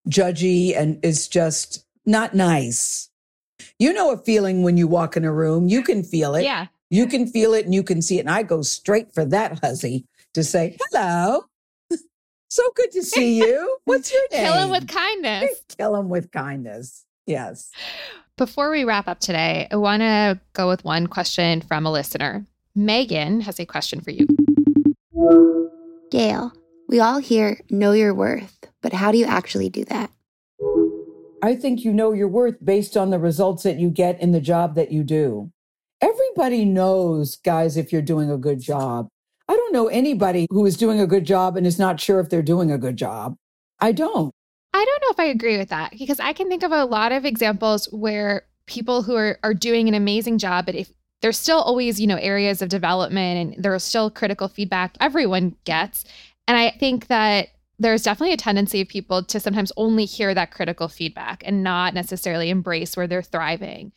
judgy 0.07 0.77
and 0.77 1.03
is 1.03 1.27
just 1.27 1.85
not 2.05 2.33
nice. 2.33 3.09
You 3.79 3.91
know 3.91 4.11
a 4.11 4.17
feeling 4.17 4.63
when 4.63 4.77
you 4.77 4.87
walk 4.87 5.17
in 5.17 5.25
a 5.25 5.33
room, 5.33 5.67
you 5.67 5.81
can 5.81 6.03
feel 6.03 6.35
it. 6.35 6.43
yeah. 6.43 6.67
You 6.89 7.05
can 7.07 7.27
feel 7.27 7.53
it 7.53 7.65
and 7.65 7.75
you 7.75 7.83
can 7.83 8.01
see 8.01 8.17
it. 8.17 8.21
And 8.21 8.29
I 8.29 8.43
go 8.43 8.61
straight 8.61 9.13
for 9.13 9.25
that 9.25 9.59
hussy 9.61 10.05
to 10.33 10.41
say, 10.41 10.77
hello. 10.79 11.43
so 12.49 12.63
good 12.75 12.91
to 12.91 13.03
see 13.03 13.37
you. 13.39 13.77
What's 13.83 14.13
your 14.13 14.21
name? 14.31 14.45
kill 14.45 14.53
him 14.63 14.69
with 14.69 14.87
kindness 14.87 15.49
Kill 15.77 15.95
him 15.97 16.07
with 16.07 16.31
kindness. 16.31 17.03
Yes. 17.27 17.69
Before 18.37 18.71
we 18.71 18.83
wrap 18.83 19.07
up 19.07 19.19
today, 19.19 19.67
I 19.69 19.75
want 19.75 20.01
to 20.01 20.39
go 20.53 20.67
with 20.67 20.83
one 20.83 21.07
question 21.07 21.61
from 21.61 21.85
a 21.85 21.91
listener. 21.91 22.45
Megan 22.75 23.41
has 23.41 23.59
a 23.59 23.65
question 23.65 23.99
for 24.01 24.11
you. 24.11 24.25
Gayle, 26.11 26.53
we 26.87 26.99
all 26.99 27.17
hear 27.17 27.59
know 27.69 27.91
your 27.91 28.13
worth, 28.13 28.59
but 28.81 28.93
how 28.93 29.11
do 29.11 29.17
you 29.17 29.25
actually 29.25 29.69
do 29.69 29.83
that? 29.85 30.11
I 31.43 31.55
think 31.55 31.83
you 31.83 31.93
know 31.93 32.13
your 32.13 32.27
worth 32.27 32.63
based 32.63 32.95
on 32.95 33.09
the 33.09 33.19
results 33.19 33.63
that 33.63 33.77
you 33.77 33.89
get 33.89 34.19
in 34.21 34.31
the 34.31 34.41
job 34.41 34.75
that 34.75 34.91
you 34.91 35.03
do. 35.03 35.51
Everybody 35.99 36.63
knows, 36.63 37.35
guys, 37.37 37.75
if 37.75 37.91
you're 37.91 38.01
doing 38.01 38.29
a 38.29 38.37
good 38.37 38.61
job. 38.61 39.07
I 39.49 39.55
don't 39.55 39.73
know 39.73 39.87
anybody 39.87 40.45
who 40.49 40.65
is 40.65 40.77
doing 40.77 40.99
a 40.99 41.07
good 41.07 41.25
job 41.25 41.57
and 41.57 41.65
is 41.65 41.79
not 41.79 41.99
sure 41.99 42.19
if 42.19 42.29
they're 42.29 42.41
doing 42.41 42.71
a 42.71 42.77
good 42.77 42.97
job. 42.97 43.35
I 43.79 43.91
don't. 43.91 44.33
I 44.77 44.85
don't 44.85 45.01
know 45.01 45.09
if 45.09 45.19
I 45.19 45.31
agree 45.31 45.57
with 45.57 45.69
that 45.69 45.93
because 45.97 46.19
I 46.19 46.33
can 46.33 46.49
think 46.49 46.61
of 46.61 46.71
a 46.71 46.85
lot 46.85 47.11
of 47.11 47.25
examples 47.25 47.85
where 47.91 48.43
people 48.67 49.01
who 49.01 49.15
are, 49.15 49.39
are 49.43 49.55
doing 49.55 49.87
an 49.87 49.95
amazing 49.95 50.37
job, 50.37 50.67
but 50.67 50.75
if 50.75 50.91
there's 51.21 51.39
still 51.39 51.59
always, 51.59 51.99
you 51.99 52.05
know, 52.05 52.17
areas 52.17 52.61
of 52.61 52.69
development 52.69 53.55
and 53.55 53.63
there's 53.63 53.83
still 53.83 54.11
critical 54.11 54.47
feedback 54.47 54.95
everyone 54.99 55.55
gets. 55.63 56.05
And 56.47 56.55
I 56.55 56.69
think 56.69 57.07
that 57.07 57.47
there's 57.79 58.03
definitely 58.03 58.33
a 58.33 58.37
tendency 58.37 58.81
of 58.81 58.87
people 58.87 59.23
to 59.23 59.39
sometimes 59.39 59.71
only 59.77 60.05
hear 60.05 60.35
that 60.35 60.51
critical 60.51 60.87
feedback 60.87 61.41
and 61.43 61.63
not 61.63 61.95
necessarily 61.95 62.51
embrace 62.51 62.95
where 62.95 63.07
they're 63.07 63.23
thriving. 63.23 63.93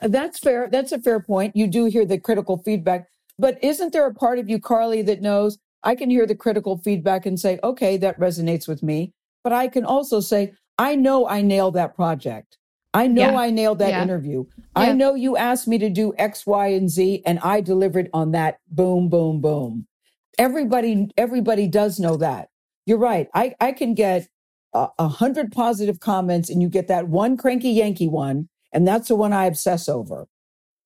That's 0.00 0.38
fair. 0.38 0.68
That's 0.70 0.92
a 0.92 1.00
fair 1.00 1.18
point. 1.18 1.56
You 1.56 1.66
do 1.66 1.86
hear 1.86 2.06
the 2.06 2.18
critical 2.18 2.58
feedback, 2.58 3.08
but 3.36 3.58
isn't 3.64 3.92
there 3.92 4.06
a 4.06 4.14
part 4.14 4.38
of 4.38 4.48
you, 4.48 4.60
Carly, 4.60 5.02
that 5.02 5.22
knows 5.22 5.58
I 5.82 5.96
can 5.96 6.08
hear 6.08 6.24
the 6.24 6.36
critical 6.36 6.78
feedback 6.78 7.26
and 7.26 7.38
say, 7.38 7.58
okay, 7.64 7.96
that 7.96 8.18
resonates 8.20 8.68
with 8.68 8.80
me. 8.80 9.12
But 9.42 9.52
I 9.52 9.68
can 9.68 9.84
also 9.84 10.20
say, 10.20 10.52
I 10.78 10.96
know 10.96 11.28
I 11.28 11.42
nailed 11.42 11.74
that 11.74 11.94
project. 11.94 12.56
I 12.92 13.06
know 13.06 13.30
yeah. 13.30 13.38
I 13.38 13.50
nailed 13.50 13.78
that 13.78 13.90
yeah. 13.90 14.02
interview. 14.02 14.44
Yeah. 14.58 14.64
I 14.74 14.92
know 14.92 15.14
you 15.14 15.36
asked 15.36 15.68
me 15.68 15.78
to 15.78 15.88
do 15.88 16.12
X, 16.18 16.46
Y, 16.46 16.68
and 16.68 16.90
Z, 16.90 17.22
and 17.24 17.38
I 17.40 17.60
delivered 17.60 18.10
on 18.12 18.32
that. 18.32 18.58
Boom, 18.68 19.08
boom, 19.08 19.40
boom. 19.40 19.86
Everybody, 20.38 21.08
everybody 21.16 21.68
does 21.68 22.00
know 22.00 22.16
that. 22.16 22.48
You're 22.86 22.98
right. 22.98 23.28
I, 23.34 23.54
I 23.60 23.72
can 23.72 23.94
get 23.94 24.28
a, 24.74 24.88
a 24.98 25.08
hundred 25.08 25.52
positive 25.52 26.00
comments, 26.00 26.50
and 26.50 26.60
you 26.60 26.68
get 26.68 26.88
that 26.88 27.08
one 27.08 27.36
cranky 27.36 27.70
Yankee 27.70 28.08
one, 28.08 28.48
and 28.72 28.88
that's 28.88 29.08
the 29.08 29.16
one 29.16 29.32
I 29.32 29.44
obsess 29.46 29.88
over 29.88 30.26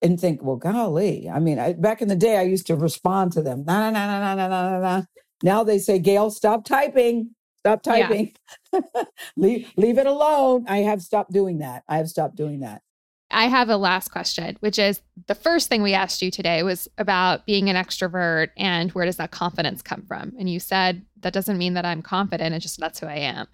and 0.02 0.20
think, 0.20 0.42
well, 0.42 0.56
golly. 0.56 1.30
I 1.30 1.38
mean, 1.38 1.58
I, 1.58 1.72
back 1.72 2.02
in 2.02 2.08
the 2.08 2.16
day, 2.16 2.36
I 2.36 2.42
used 2.42 2.66
to 2.66 2.76
respond 2.76 3.32
to 3.32 3.42
them. 3.42 3.64
Nah, 3.64 3.90
nah, 3.90 4.06
nah, 4.06 4.34
nah, 4.34 4.34
nah, 4.34 4.48
nah, 4.48 4.80
nah. 4.80 5.02
Now 5.42 5.64
they 5.64 5.78
say, 5.78 5.98
Gayle, 5.98 6.30
stop 6.30 6.64
typing. 6.64 7.33
Stop 7.64 7.82
typing. 7.82 8.34
Yeah. 8.74 8.80
leave, 9.36 9.72
leave 9.76 9.96
it 9.96 10.06
alone. 10.06 10.66
I 10.68 10.78
have 10.78 11.00
stopped 11.00 11.32
doing 11.32 11.58
that. 11.58 11.82
I 11.88 11.96
have 11.96 12.10
stopped 12.10 12.36
doing 12.36 12.60
that. 12.60 12.82
I 13.30 13.46
have 13.46 13.70
a 13.70 13.78
last 13.78 14.10
question, 14.10 14.58
which 14.60 14.78
is 14.78 15.00
the 15.28 15.34
first 15.34 15.70
thing 15.70 15.82
we 15.82 15.94
asked 15.94 16.20
you 16.20 16.30
today 16.30 16.62
was 16.62 16.88
about 16.98 17.46
being 17.46 17.70
an 17.70 17.76
extrovert 17.76 18.50
and 18.58 18.92
where 18.92 19.06
does 19.06 19.16
that 19.16 19.30
confidence 19.30 19.80
come 19.80 20.02
from? 20.06 20.34
And 20.38 20.50
you 20.50 20.60
said 20.60 21.06
that 21.22 21.32
doesn't 21.32 21.56
mean 21.56 21.72
that 21.72 21.86
I'm 21.86 22.02
confident, 22.02 22.54
it's 22.54 22.64
just 22.64 22.78
that's 22.78 23.00
who 23.00 23.06
I 23.06 23.16
am. 23.16 23.46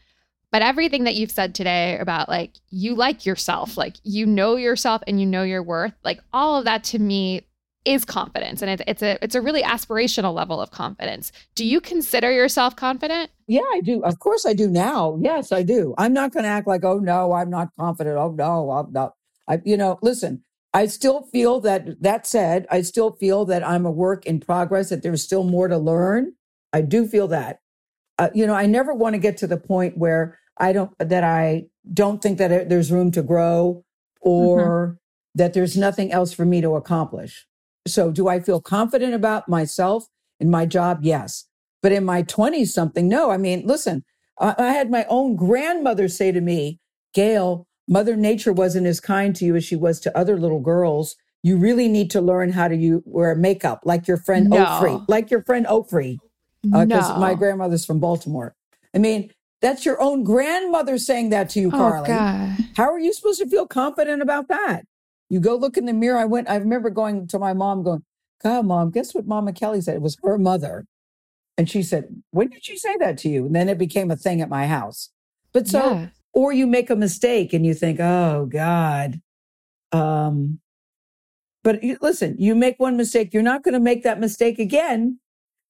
But 0.50 0.62
everything 0.62 1.04
that 1.04 1.14
you've 1.14 1.30
said 1.30 1.54
today 1.54 1.96
about 1.98 2.28
like 2.28 2.54
you 2.68 2.96
like 2.96 3.24
yourself, 3.24 3.76
like 3.76 3.94
you 4.02 4.26
know 4.26 4.56
yourself 4.56 5.02
and 5.06 5.20
you 5.20 5.26
know 5.26 5.44
your 5.44 5.62
worth, 5.62 5.94
like 6.02 6.18
all 6.32 6.58
of 6.58 6.64
that 6.64 6.82
to 6.84 6.98
me 6.98 7.46
is 7.84 8.04
confidence 8.04 8.60
and 8.60 8.70
it's, 8.70 8.82
it's 8.86 9.02
a 9.02 9.18
it's 9.22 9.34
a 9.34 9.40
really 9.40 9.62
aspirational 9.62 10.34
level 10.34 10.60
of 10.60 10.70
confidence. 10.70 11.32
Do 11.54 11.64
you 11.64 11.80
consider 11.80 12.30
yourself 12.30 12.76
confident? 12.76 13.30
Yeah 13.46 13.62
i 13.72 13.80
do. 13.80 14.02
Of 14.04 14.18
course 14.18 14.44
i 14.44 14.52
do 14.52 14.68
now. 14.68 15.18
Yes 15.20 15.50
i 15.50 15.62
do. 15.62 15.94
I'm 15.96 16.12
not 16.12 16.32
going 16.32 16.44
to 16.44 16.50
act 16.50 16.66
like 16.66 16.84
oh 16.84 16.98
no 16.98 17.32
i'm 17.32 17.50
not 17.50 17.68
confident. 17.78 18.16
Oh 18.18 18.32
no 18.32 18.70
i'm 18.70 18.92
not. 18.92 19.14
I 19.48 19.60
you 19.64 19.76
know 19.76 19.98
listen 20.02 20.42
i 20.74 20.86
still 20.86 21.22
feel 21.32 21.60
that 21.60 22.02
that 22.02 22.26
said 22.26 22.66
i 22.70 22.82
still 22.82 23.12
feel 23.12 23.44
that 23.46 23.66
i'm 23.66 23.86
a 23.86 23.90
work 23.90 24.26
in 24.26 24.40
progress 24.40 24.90
that 24.90 25.02
there's 25.02 25.22
still 25.22 25.44
more 25.44 25.68
to 25.68 25.78
learn. 25.78 26.34
I 26.72 26.82
do 26.82 27.06
feel 27.06 27.28
that. 27.28 27.60
Uh, 28.18 28.28
you 28.34 28.46
know 28.46 28.54
i 28.54 28.66
never 28.66 28.92
want 28.92 29.14
to 29.14 29.18
get 29.18 29.38
to 29.38 29.46
the 29.46 29.56
point 29.56 29.96
where 29.96 30.38
i 30.58 30.74
don't 30.74 30.90
that 30.98 31.24
i 31.24 31.64
don't 31.94 32.20
think 32.20 32.36
that 32.36 32.68
there's 32.68 32.92
room 32.92 33.10
to 33.10 33.22
grow 33.22 33.82
or 34.20 34.60
mm-hmm. 34.60 34.94
that 35.36 35.54
there's 35.54 35.78
nothing 35.78 36.12
else 36.12 36.34
for 36.34 36.44
me 36.44 36.60
to 36.60 36.74
accomplish 36.74 37.46
so, 37.86 38.10
do 38.10 38.28
I 38.28 38.40
feel 38.40 38.60
confident 38.60 39.14
about 39.14 39.48
myself 39.48 40.06
and 40.38 40.50
my 40.50 40.66
job? 40.66 41.00
Yes. 41.02 41.46
But 41.82 41.92
in 41.92 42.04
my 42.04 42.22
20s 42.22 42.68
something, 42.68 43.08
no. 43.08 43.30
I 43.30 43.38
mean, 43.38 43.66
listen, 43.66 44.04
I, 44.38 44.72
had 44.72 44.90
my 44.90 45.04
own 45.08 45.36
grandmother 45.36 46.08
say 46.08 46.32
to 46.32 46.40
me, 46.40 46.78
Gayle, 47.14 47.66
Mother 47.88 48.16
Nature 48.16 48.52
wasn't 48.52 48.86
as 48.86 49.00
kind 49.00 49.34
to 49.36 49.44
you 49.44 49.56
as 49.56 49.64
she 49.64 49.76
was 49.76 50.00
to 50.00 50.16
other 50.16 50.38
little 50.38 50.60
girls. 50.60 51.16
You 51.42 51.56
really 51.56 51.88
need 51.88 52.10
to 52.12 52.20
learn 52.20 52.52
how 52.52 52.68
to 52.68 52.76
you 52.76 53.02
wear 53.06 53.34
makeup 53.34 53.80
like 53.84 54.06
your 54.06 54.18
friend 54.18 54.50
no. 54.50 54.64
Oakfree, 54.64 55.04
like 55.08 55.30
your 55.30 55.42
friend 55.42 55.66
Oakfree, 55.66 56.18
because 56.62 57.10
uh, 57.10 57.14
no. 57.14 57.20
my 57.20 57.34
grandmother's 57.34 57.84
from 57.84 57.98
Baltimore. 57.98 58.54
I 58.94 58.98
mean, 58.98 59.30
that's 59.60 59.84
your 59.84 60.00
own 60.00 60.22
grandmother 60.22 60.98
saying 60.98 61.30
that 61.30 61.50
to 61.50 61.60
you, 61.60 61.68
oh, 61.68 61.70
Carly. 61.70 62.08
God. 62.08 62.58
How 62.76 62.90
are 62.90 62.98
you 62.98 63.12
supposed 63.12 63.40
to 63.40 63.48
feel 63.48 63.66
confident 63.66 64.22
about 64.22 64.48
that? 64.48 64.84
You 65.30 65.40
go 65.40 65.56
look 65.56 65.76
in 65.76 65.86
the 65.86 65.92
mirror. 65.92 66.18
I 66.18 66.24
went, 66.26 66.50
I 66.50 66.56
remember 66.56 66.90
going 66.90 67.26
to 67.28 67.38
my 67.38 67.54
mom 67.54 67.82
going, 67.82 68.02
God, 68.42 68.66
mom, 68.66 68.90
guess 68.90 69.14
what 69.14 69.26
Mama 69.26 69.52
Kelly 69.52 69.80
said? 69.80 69.94
It 69.94 70.02
was 70.02 70.18
her 70.22 70.36
mother. 70.36 70.86
And 71.56 71.68
she 71.68 71.82
said, 71.82 72.22
When 72.30 72.48
did 72.48 72.64
she 72.64 72.76
say 72.76 72.96
that 72.98 73.16
to 73.18 73.28
you? 73.28 73.46
And 73.46 73.54
then 73.54 73.68
it 73.68 73.78
became 73.78 74.10
a 74.10 74.16
thing 74.16 74.40
at 74.40 74.48
my 74.48 74.66
house. 74.66 75.10
But 75.52 75.68
so, 75.68 75.92
yeah. 75.92 76.06
or 76.32 76.52
you 76.52 76.66
make 76.66 76.90
a 76.90 76.96
mistake 76.96 77.52
and 77.52 77.64
you 77.64 77.74
think, 77.74 78.00
oh 78.00 78.46
God. 78.46 79.20
Um, 79.92 80.60
but 81.62 81.82
you, 81.82 81.98
listen, 82.00 82.36
you 82.38 82.54
make 82.54 82.78
one 82.78 82.96
mistake, 82.96 83.34
you're 83.34 83.42
not 83.42 83.62
going 83.62 83.74
to 83.74 83.80
make 83.80 84.02
that 84.04 84.20
mistake 84.20 84.58
again. 84.58 85.18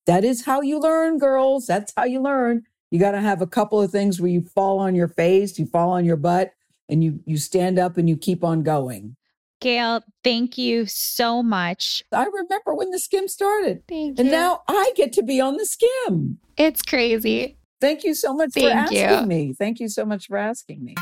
That 0.06 0.24
is 0.24 0.44
how 0.44 0.60
you 0.60 0.78
learn, 0.78 1.18
girls. 1.18 1.66
That's 1.66 1.92
how 1.96 2.04
you 2.04 2.22
learn. 2.22 2.62
You 2.90 2.98
got 2.98 3.12
to 3.12 3.20
have 3.20 3.42
a 3.42 3.46
couple 3.46 3.80
of 3.80 3.90
things 3.90 4.20
where 4.20 4.30
you 4.30 4.42
fall 4.42 4.78
on 4.78 4.94
your 4.94 5.08
face, 5.08 5.58
you 5.58 5.66
fall 5.66 5.90
on 5.90 6.04
your 6.04 6.16
butt, 6.16 6.52
and 6.88 7.04
you 7.04 7.20
you 7.24 7.36
stand 7.36 7.78
up 7.78 7.96
and 7.96 8.08
you 8.08 8.16
keep 8.16 8.42
on 8.42 8.62
going. 8.62 9.16
Gayle, 9.60 10.02
thank 10.24 10.56
you 10.56 10.86
so 10.86 11.42
much. 11.42 12.02
I 12.12 12.24
remember 12.24 12.74
when 12.74 12.92
theSkimm 12.92 13.28
started. 13.28 13.82
Thank 13.86 14.18
and 14.18 14.18
you. 14.18 14.24
And 14.24 14.30
now 14.32 14.62
I 14.66 14.92
get 14.96 15.12
to 15.14 15.22
be 15.22 15.40
on 15.40 15.58
theSkimm. 15.58 16.36
It's 16.56 16.82
crazy. 16.82 17.58
Thank 17.80 18.04
you 18.04 18.14
so 18.14 18.34
much 18.34 18.52
thank 18.54 18.68
for 18.68 18.76
asking 18.76 19.20
you. 19.20 19.26
me. 19.26 19.52
Thank 19.52 19.80
you 19.80 19.88
so 19.88 20.04
much 20.04 20.26
for 20.26 20.36
asking 20.36 20.84
me. 20.84 20.94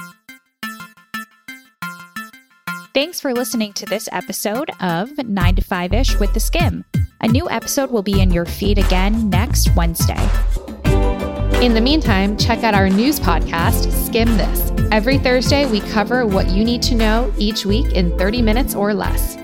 Thanks 2.95 3.21
for 3.21 3.33
listening 3.33 3.73
to 3.75 3.87
this 3.87 4.09
episode 4.11 4.71
of 4.81 5.17
9 5.17 5.57
to 5.57 5.63
5 5.63 5.93
ish 5.93 6.19
with 6.19 6.31
theSkimm. 6.31 6.85
A 7.21 7.29
new 7.29 7.49
episode 7.49 7.91
will 7.91 8.03
be 8.03 8.21
in 8.21 8.33
your 8.33 8.45
feed 8.45 8.79
again 8.79 9.31
next 9.31 9.75
Wednesday. 9.77 10.29
In 11.61 11.75
the 11.75 11.81
meantime, 11.81 12.37
check 12.37 12.63
out 12.63 12.73
our 12.73 12.89
news 12.89 13.19
podcast, 13.19 13.89
Skimm 13.89 14.37
This. 14.37 14.71
Every 14.93 15.19
Thursday, 15.19 15.69
we 15.69 15.81
cover 15.81 16.25
what 16.25 16.49
you 16.51 16.63
need 16.65 16.83
to 16.83 16.95
know 16.95 17.33
each 17.37 17.67
week 17.67 17.95
in 17.95 18.17
30 18.17 18.43
minutes 18.43 18.77
or 18.77 18.95
less. 18.95 19.37